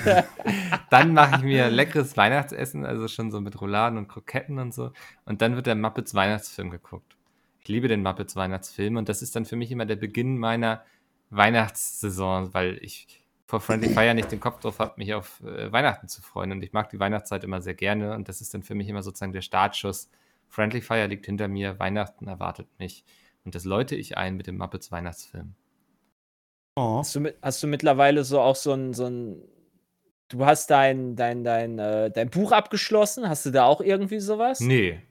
[0.91, 4.91] Dann mache ich mir leckeres Weihnachtsessen, also schon so mit Rouladen und Kroketten und so.
[5.26, 7.16] Und dann wird der Muppets Weihnachtsfilm geguckt.
[7.61, 10.83] Ich liebe den Muppets Weihnachtsfilm und das ist dann für mich immer der Beginn meiner
[11.30, 13.22] Weihnachtssaison, weil ich
[13.53, 16.53] vor Friendly Fire nicht den Kopf drauf habe, mich auf äh, Weihnachten zu freuen.
[16.53, 19.03] Und ich mag die Weihnachtszeit immer sehr gerne und das ist dann für mich immer
[19.03, 20.09] sozusagen der Startschuss.
[20.49, 23.05] Friendly Fire liegt hinter mir, Weihnachten erwartet mich.
[23.45, 25.53] Und das läute ich ein mit dem Muppets Weihnachtsfilm.
[26.77, 27.01] Oh.
[27.01, 29.43] Hast du, hast du mittlerweile so auch so ein, so ein
[30.29, 33.29] du hast dein, dein, dein, äh, dein Buch abgeschlossen?
[33.29, 34.61] Hast du da auch irgendwie sowas?
[34.61, 35.03] Nee.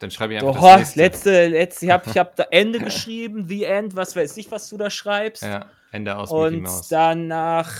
[0.00, 1.00] Dann schreibe ich einfach Doch, das nächste.
[1.00, 4.68] letzte, letzte, ich habe ich hab da Ende geschrieben, The End, was weiß ich, was
[4.68, 5.42] du da schreibst.
[5.44, 6.88] Ja, Ende aus Mickey Und Mouse.
[6.88, 7.70] danach,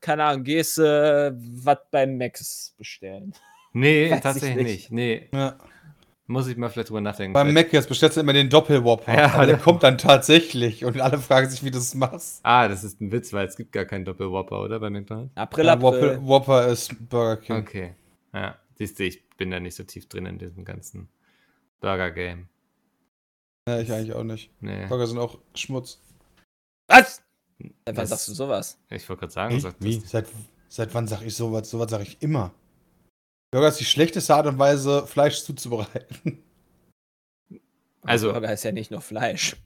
[0.00, 1.32] keine Ahnung, gehst du äh,
[1.62, 3.32] was beim Max bestellen.
[3.72, 4.90] Nee, weiß ich tatsächlich nicht.
[4.90, 4.92] nicht.
[4.92, 5.28] Nee.
[5.32, 5.56] Ja.
[6.28, 7.34] Muss ich mal vielleicht drüber nachdenken.
[7.34, 9.14] Beim Mac jetzt bestellst du immer den Doppelwhopper.
[9.14, 12.40] Ja, aber der kommt dann tatsächlich und alle fragen sich, wie du das machst.
[12.42, 14.80] ah, das ist ein Witz, weil es gibt gar keinen Doppelwhopper, oder?
[14.80, 15.30] Bei McDonalds?
[15.36, 15.92] April, Ja, April.
[15.92, 17.56] Whopper, Whopper ist Burger King.
[17.58, 17.94] Okay.
[18.34, 21.08] Ja, siehst du, ich bin da nicht so tief drin in diesem ganzen
[21.80, 22.48] Burger-Game.
[23.68, 24.50] Ja, ich eigentlich auch nicht.
[24.60, 24.86] Nee.
[24.86, 26.00] Burger sind auch Schmutz.
[26.88, 27.22] Was?
[27.58, 28.78] Wann Das- sagst du sowas?
[28.90, 29.98] Ich wollte gerade sagen, sagt Wie?
[30.00, 30.26] Seit,
[30.68, 31.68] seit wann sag ich sowas?
[31.70, 32.52] Sowas sage ich immer.
[33.50, 36.42] Burger ist die schlechteste Art und Weise, Fleisch zuzubereiten.
[38.02, 39.56] Also, Burger ist ja nicht nur Fleisch.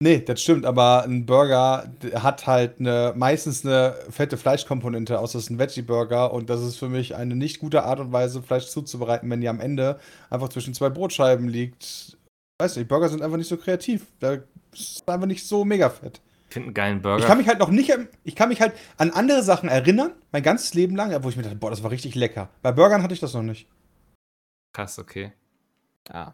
[0.00, 5.44] Nee, das stimmt, aber ein Burger hat halt eine, meistens eine fette Fleischkomponente, außer es
[5.44, 8.66] ist ein Veggie-Burger und das ist für mich eine nicht gute Art und Weise, Fleisch
[8.66, 12.18] zuzubereiten, wenn die am Ende einfach zwischen zwei Brotscheiben liegt.
[12.58, 14.06] Weiß nicht, Burger sind einfach nicht so kreativ.
[14.18, 14.38] Da
[14.72, 16.20] ist einfach nicht so mega fett.
[16.48, 17.20] ich finde einen geilen Burger.
[17.20, 20.42] Ich kann mich halt noch nicht, ich kann mich halt an andere Sachen erinnern, mein
[20.42, 22.50] ganzes Leben lang, wo ich mir dachte, boah, das war richtig lecker.
[22.62, 23.68] Bei Burgern hatte ich das noch nicht.
[24.72, 25.32] Krass, okay.
[26.10, 26.32] Ah.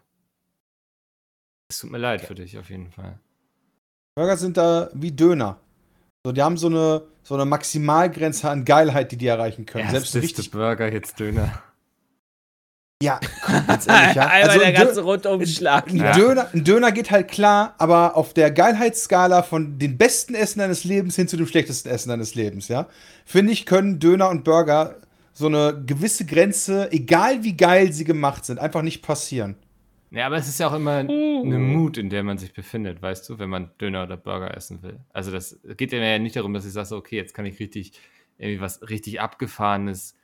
[1.69, 3.19] Es tut mir leid für dich auf jeden Fall.
[4.15, 5.57] Burger sind da wie Döner.
[6.25, 9.89] So, die haben so eine, so eine Maximalgrenze an Geilheit, die die erreichen können.
[9.89, 10.51] Selbst Ersteste richtig.
[10.51, 11.61] Burger, jetzt Döner.
[13.01, 14.27] Ja, komm, ganz ehrlich, ja.
[14.27, 15.87] Einmal Also der ganze Rundumschlag.
[15.87, 16.11] ein, Ja.
[16.11, 20.83] Döner, ein Döner geht halt klar, aber auf der Geilheitsskala von dem besten Essen deines
[20.83, 22.87] Lebens hin zu dem schlechtesten Essen deines Lebens, ja,
[23.25, 24.97] finde ich, können Döner und Burger
[25.33, 29.55] so eine gewisse Grenze, egal wie geil sie gemacht sind, einfach nicht passieren.
[30.11, 33.29] Ja, aber es ist ja auch immer eine Mut, in der man sich befindet, weißt
[33.29, 34.99] du, wenn man Döner oder Burger essen will.
[35.13, 37.93] Also das geht ja nicht darum, dass ich sage, okay, jetzt kann ich richtig
[38.37, 40.17] irgendwie was richtig abgefahrenes,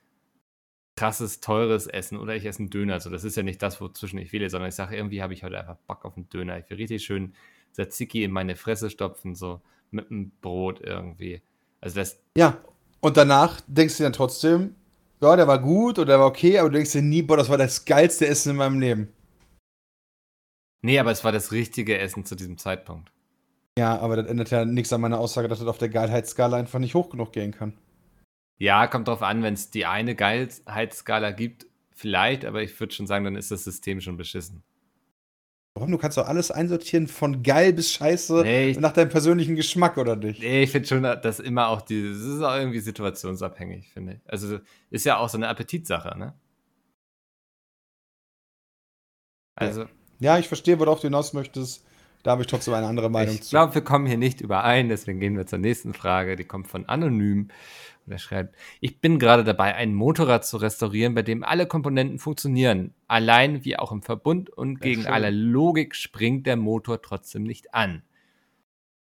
[0.97, 2.99] krasses, teures essen oder ich esse einen Döner.
[2.99, 5.43] So, das ist ja nicht das, wozwischen ich wähle, sondern ich sage, irgendwie habe ich
[5.43, 6.57] heute einfach Bock auf einen Döner.
[6.57, 7.33] Ich will richtig schön
[7.73, 9.61] Tzatziki in meine Fresse stopfen, so
[9.91, 11.41] mit einem Brot irgendwie.
[11.79, 12.57] Also das, Ja,
[12.99, 14.75] und danach denkst du dann trotzdem,
[15.21, 17.49] ja, der war gut oder der war okay, aber du denkst dir nie, boah, das
[17.49, 19.13] war das geilste Essen in meinem Leben.
[20.82, 23.11] Nee, aber es war das richtige Essen zu diesem Zeitpunkt.
[23.78, 26.80] Ja, aber das ändert ja nichts an meiner Aussage, dass das auf der Geilheitsskala einfach
[26.80, 27.78] nicht hoch genug gehen kann.
[28.59, 33.05] Ja, kommt drauf an, wenn es die eine Geilheitsskala gibt, vielleicht, aber ich würde schon
[33.05, 34.63] sagen, dann ist das System schon beschissen.
[35.75, 35.91] Warum?
[35.91, 39.97] Du kannst doch alles einsortieren von geil bis scheiße Nee, ich- nach deinem persönlichen Geschmack,
[39.99, 40.39] oder nicht?
[40.41, 44.19] Nee, ich finde schon, dass immer auch die, das ist auch irgendwie situationsabhängig, finde ich.
[44.32, 44.57] Also
[44.89, 46.34] ist ja auch so eine Appetitsache, ne?
[49.55, 49.89] Also, Ja,
[50.20, 51.84] ich verstehe, worauf du hinaus möchtest.
[52.24, 53.51] Da habe ich trotzdem eine andere Meinung ich zu.
[53.51, 56.36] glaube, wir kommen hier nicht überein, deswegen gehen wir zur nächsten Frage.
[56.36, 57.49] Die kommt von Anonym.
[58.05, 62.20] Und er schreibt, ich bin gerade dabei, ein Motorrad zu restaurieren, bei dem alle Komponenten
[62.20, 62.93] funktionieren.
[63.07, 68.03] Allein wie auch im Verbund und gegen alle Logik springt der Motor trotzdem nicht an.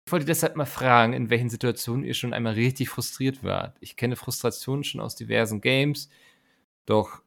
[0.05, 3.77] Ich wollte deshalb mal fragen, in welchen Situationen ihr schon einmal richtig frustriert wart.
[3.79, 6.09] Ich kenne Frustrationen schon aus diversen Games,
[6.85, 7.21] doch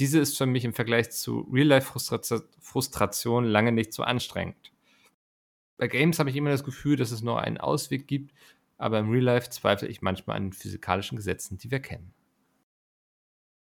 [0.00, 4.72] diese ist für mich im Vergleich zu Real-Life-Frustration lange nicht so anstrengend.
[5.78, 8.34] Bei Games habe ich immer das Gefühl, dass es nur einen Ausweg gibt,
[8.78, 12.14] aber im Real Life zweifle ich manchmal an den physikalischen Gesetzen, die wir kennen.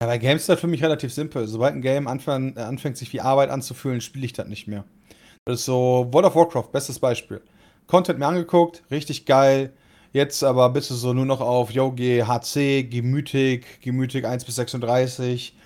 [0.03, 1.49] Ja, bei Games ist das für mich relativ simpel.
[1.49, 4.85] Sobald ein Game anfang, äh, anfängt, sich wie Arbeit anzufühlen, spiele ich das nicht mehr.
[5.47, 7.41] Das ist so World of Warcraft, bestes Beispiel.
[7.87, 9.73] Content mir angeguckt, richtig geil.
[10.13, 15.57] Jetzt aber bitte so nur noch auf, yo, geh HC, gemütig, gemütig 1 bis 36.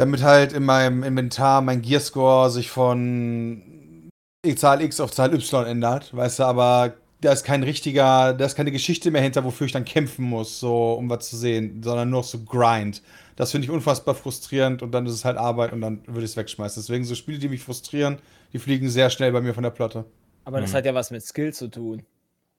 [0.00, 4.08] Damit halt in meinem Inventar mein Gearscore sich von
[4.56, 6.16] Zahl X auf Zahl Y ändert.
[6.16, 9.72] Weißt du, aber da ist kein richtiger, da ist keine Geschichte mehr hinter, wofür ich
[9.72, 13.02] dann kämpfen muss, so um was zu sehen, sondern nur so Grind.
[13.36, 16.30] Das finde ich unfassbar frustrierend und dann ist es halt Arbeit und dann würde ich
[16.30, 16.82] es wegschmeißen.
[16.82, 18.20] Deswegen so Spiele, die mich frustrieren,
[18.54, 20.06] die fliegen sehr schnell bei mir von der Platte.
[20.46, 20.76] Aber das Mhm.
[20.76, 22.04] hat ja was mit Skill zu tun.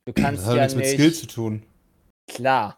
[0.05, 0.93] Du Das kannst hat ja nichts mit nicht.
[0.93, 1.63] Skill zu tun.
[2.27, 2.77] Klar.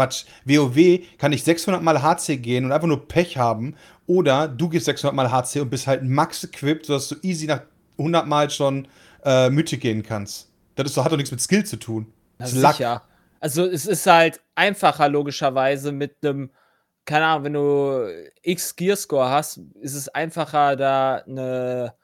[0.00, 0.24] Quatsch.
[0.44, 3.76] WoW kann ich 600 mal HC gehen und einfach nur Pech haben.
[4.06, 7.62] Oder du gehst 600 mal HC und bist halt max equipped, sodass du easy nach
[7.98, 8.88] 100 mal schon
[9.24, 10.48] äh, Mythic gehen kannst.
[10.74, 12.12] Das ist hat doch nichts mit Skill zu tun.
[12.38, 13.02] Das ist sicher.
[13.40, 16.50] Also es ist halt einfacher logischerweise mit einem,
[17.04, 21.94] keine Ahnung, wenn du X Gearscore hast, ist es einfacher da eine,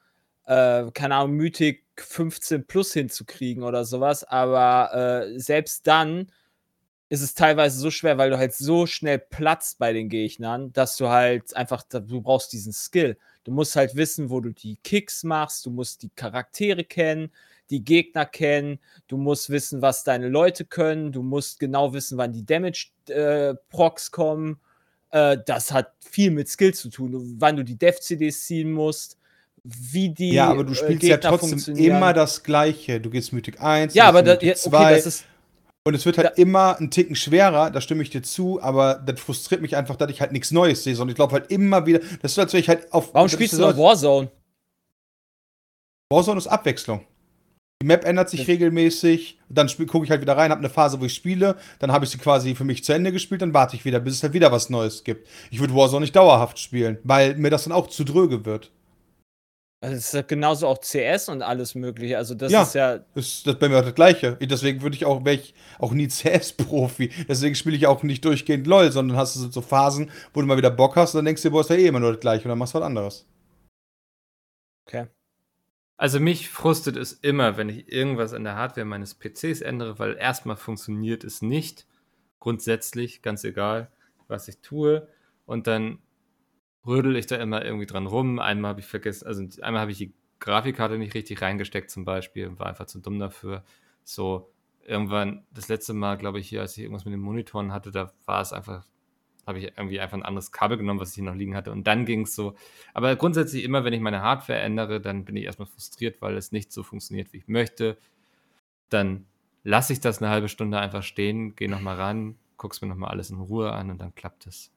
[0.45, 4.23] äh, keine Ahnung, Mythic 15 plus hinzukriegen oder sowas.
[4.23, 6.31] Aber äh, selbst dann
[7.09, 10.97] ist es teilweise so schwer, weil du halt so schnell platzt bei den Gegnern, dass
[10.97, 13.17] du halt einfach, du brauchst diesen Skill.
[13.45, 17.31] Du musst halt wissen, wo du die Kicks machst, du musst die Charaktere kennen,
[17.69, 22.33] die Gegner kennen, du musst wissen, was deine Leute können, du musst genau wissen, wann
[22.33, 24.59] die Damage-Procs kommen.
[25.11, 29.17] Äh, das hat viel mit Skill zu tun, wann du die Dev-CDs ziehen musst,
[29.63, 32.99] wie die ja, aber du äh, spielst ja Gegner trotzdem immer das Gleiche.
[32.99, 35.25] Du gehst Mythic 1, Ja, du aber gehst da, ja, Mythic okay, das ist.
[35.87, 39.21] Und es wird halt immer ein Ticken schwerer, da stimme ich dir zu, aber das
[39.21, 41.99] frustriert mich einfach, dass ich halt nichts Neues sehe, sondern ich glaube halt immer wieder,
[42.21, 43.13] das ist, als wenn ich halt auf.
[43.13, 44.29] Warum spielst du so- noch Warzone?
[46.11, 47.05] Warzone ist Abwechslung.
[47.81, 50.99] Die Map ändert sich Das- regelmäßig, dann gucke ich halt wieder rein, habe eine Phase,
[50.99, 53.77] wo ich spiele, dann habe ich sie quasi für mich zu Ende gespielt, dann warte
[53.77, 55.25] ich wieder, bis es halt wieder was Neues gibt.
[55.51, 58.71] Ich würde Warzone nicht dauerhaft spielen, weil mir das dann auch zu dröge wird.
[59.79, 62.17] Also es ist ja genauso auch CS und alles mögliche.
[62.17, 62.63] Also das Ja.
[62.63, 62.99] ist ja.
[63.13, 64.35] Ist das bei mir auch das Gleiche.
[64.41, 67.11] Deswegen würde ich auch, wäre ich auch nie CS-Profi.
[67.27, 70.57] Deswegen spiele ich auch nicht durchgehend LOL, sondern hast du so Phasen, wo du mal
[70.57, 72.19] wieder Bock hast und dann denkst du dir, boah, ist ja eh immer nur das
[72.21, 73.25] Gleiche und dann machst du was anderes.
[74.87, 75.07] Okay.
[75.97, 80.15] Also mich frustet es immer, wenn ich irgendwas an der Hardware meines PCs ändere, weil
[80.17, 81.87] erstmal funktioniert es nicht.
[82.39, 83.91] Grundsätzlich, ganz egal,
[84.27, 85.07] was ich tue.
[85.45, 85.99] Und dann
[86.87, 88.39] rödel ich da immer irgendwie dran rum.
[88.39, 92.57] Einmal habe ich vergessen, also einmal habe ich die Grafikkarte nicht richtig reingesteckt zum Beispiel
[92.59, 93.63] war einfach zu dumm dafür.
[94.03, 94.51] So,
[94.85, 98.11] irgendwann, das letzte Mal, glaube ich, hier, als ich irgendwas mit den Monitoren hatte, da
[98.25, 98.85] war es einfach,
[99.45, 101.71] habe ich irgendwie einfach ein anderes Kabel genommen, was ich hier noch liegen hatte.
[101.71, 102.55] Und dann ging es so.
[102.93, 106.51] Aber grundsätzlich immer, wenn ich meine Hardware ändere, dann bin ich erstmal frustriert, weil es
[106.51, 107.97] nicht so funktioniert, wie ich möchte.
[108.89, 109.25] Dann
[109.63, 113.29] lasse ich das eine halbe Stunde einfach stehen, gehe nochmal ran, guck's mir nochmal alles
[113.29, 114.71] in Ruhe an und dann klappt es.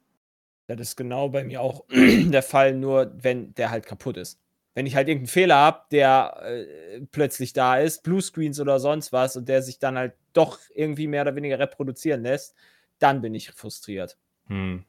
[0.77, 4.41] Das ist genau bei mir auch der Fall, nur wenn der halt kaputt ist.
[4.75, 9.37] Wenn ich halt irgendeinen Fehler habe, der äh, plötzlich da ist, Bluescreens oder sonst was,
[9.37, 12.55] und der sich dann halt doch irgendwie mehr oder weniger reproduzieren lässt,
[12.99, 14.17] dann bin ich frustriert.
[14.47, 14.85] Hm.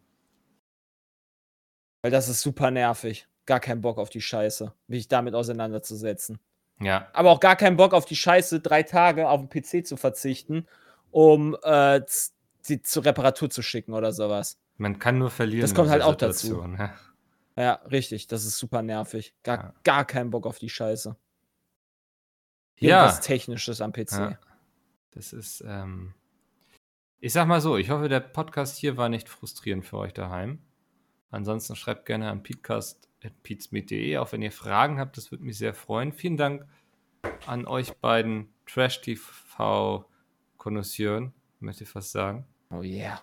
[2.04, 3.28] Weil das ist super nervig.
[3.46, 6.40] Gar keinen Bock auf die Scheiße, mich damit auseinanderzusetzen.
[6.80, 9.98] Ja, Aber auch gar keinen Bock auf die Scheiße, drei Tage auf den PC zu
[9.98, 10.68] verzichten,
[11.12, 12.02] um äh,
[12.62, 14.58] sie zur Reparatur zu schicken oder sowas.
[14.82, 15.62] Man kann nur verlieren.
[15.62, 16.48] Das kommt halt auch dazu.
[16.48, 16.94] Situation, Ja.
[17.58, 18.28] Ja, richtig.
[18.28, 19.36] Das ist super nervig.
[19.44, 19.74] Gar, Ja.
[19.84, 21.16] gar keinen Bock auf die Scheiße.
[22.80, 23.02] Ja.
[23.02, 24.12] Irgendwas Technisches am PC.
[24.14, 24.40] Ja.
[25.12, 26.14] Das ist, ähm,
[27.20, 30.60] ich sag mal so, ich hoffe, der Podcast hier war nicht frustrierend für euch daheim.
[31.30, 36.14] Ansonsten schreibt gerne an peatcast.peatsmeet.de, auch wenn ihr Fragen habt, das würde mich sehr freuen.
[36.14, 36.66] Vielen Dank
[37.46, 42.48] an euch beiden Trash-TV-Konnoisseuren, möchte ich fast sagen.
[42.72, 43.22] Oh yeah.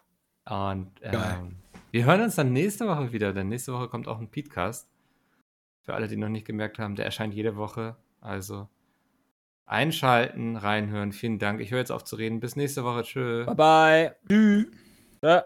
[0.49, 1.57] Und ähm,
[1.91, 4.89] wir hören uns dann nächste Woche wieder, denn nächste Woche kommt auch ein Peatcast.
[5.83, 7.97] Für alle, die noch nicht gemerkt haben, der erscheint jede Woche.
[8.21, 8.69] Also
[9.67, 11.13] einschalten, reinhören.
[11.13, 11.61] Vielen Dank.
[11.61, 12.41] Ich höre jetzt auf zu reden.
[12.41, 13.03] Bis nächste Woche.
[13.03, 13.45] Tschö.
[13.45, 14.17] Bye bye.
[14.29, 14.67] Tschüss.
[15.23, 15.45] Ja.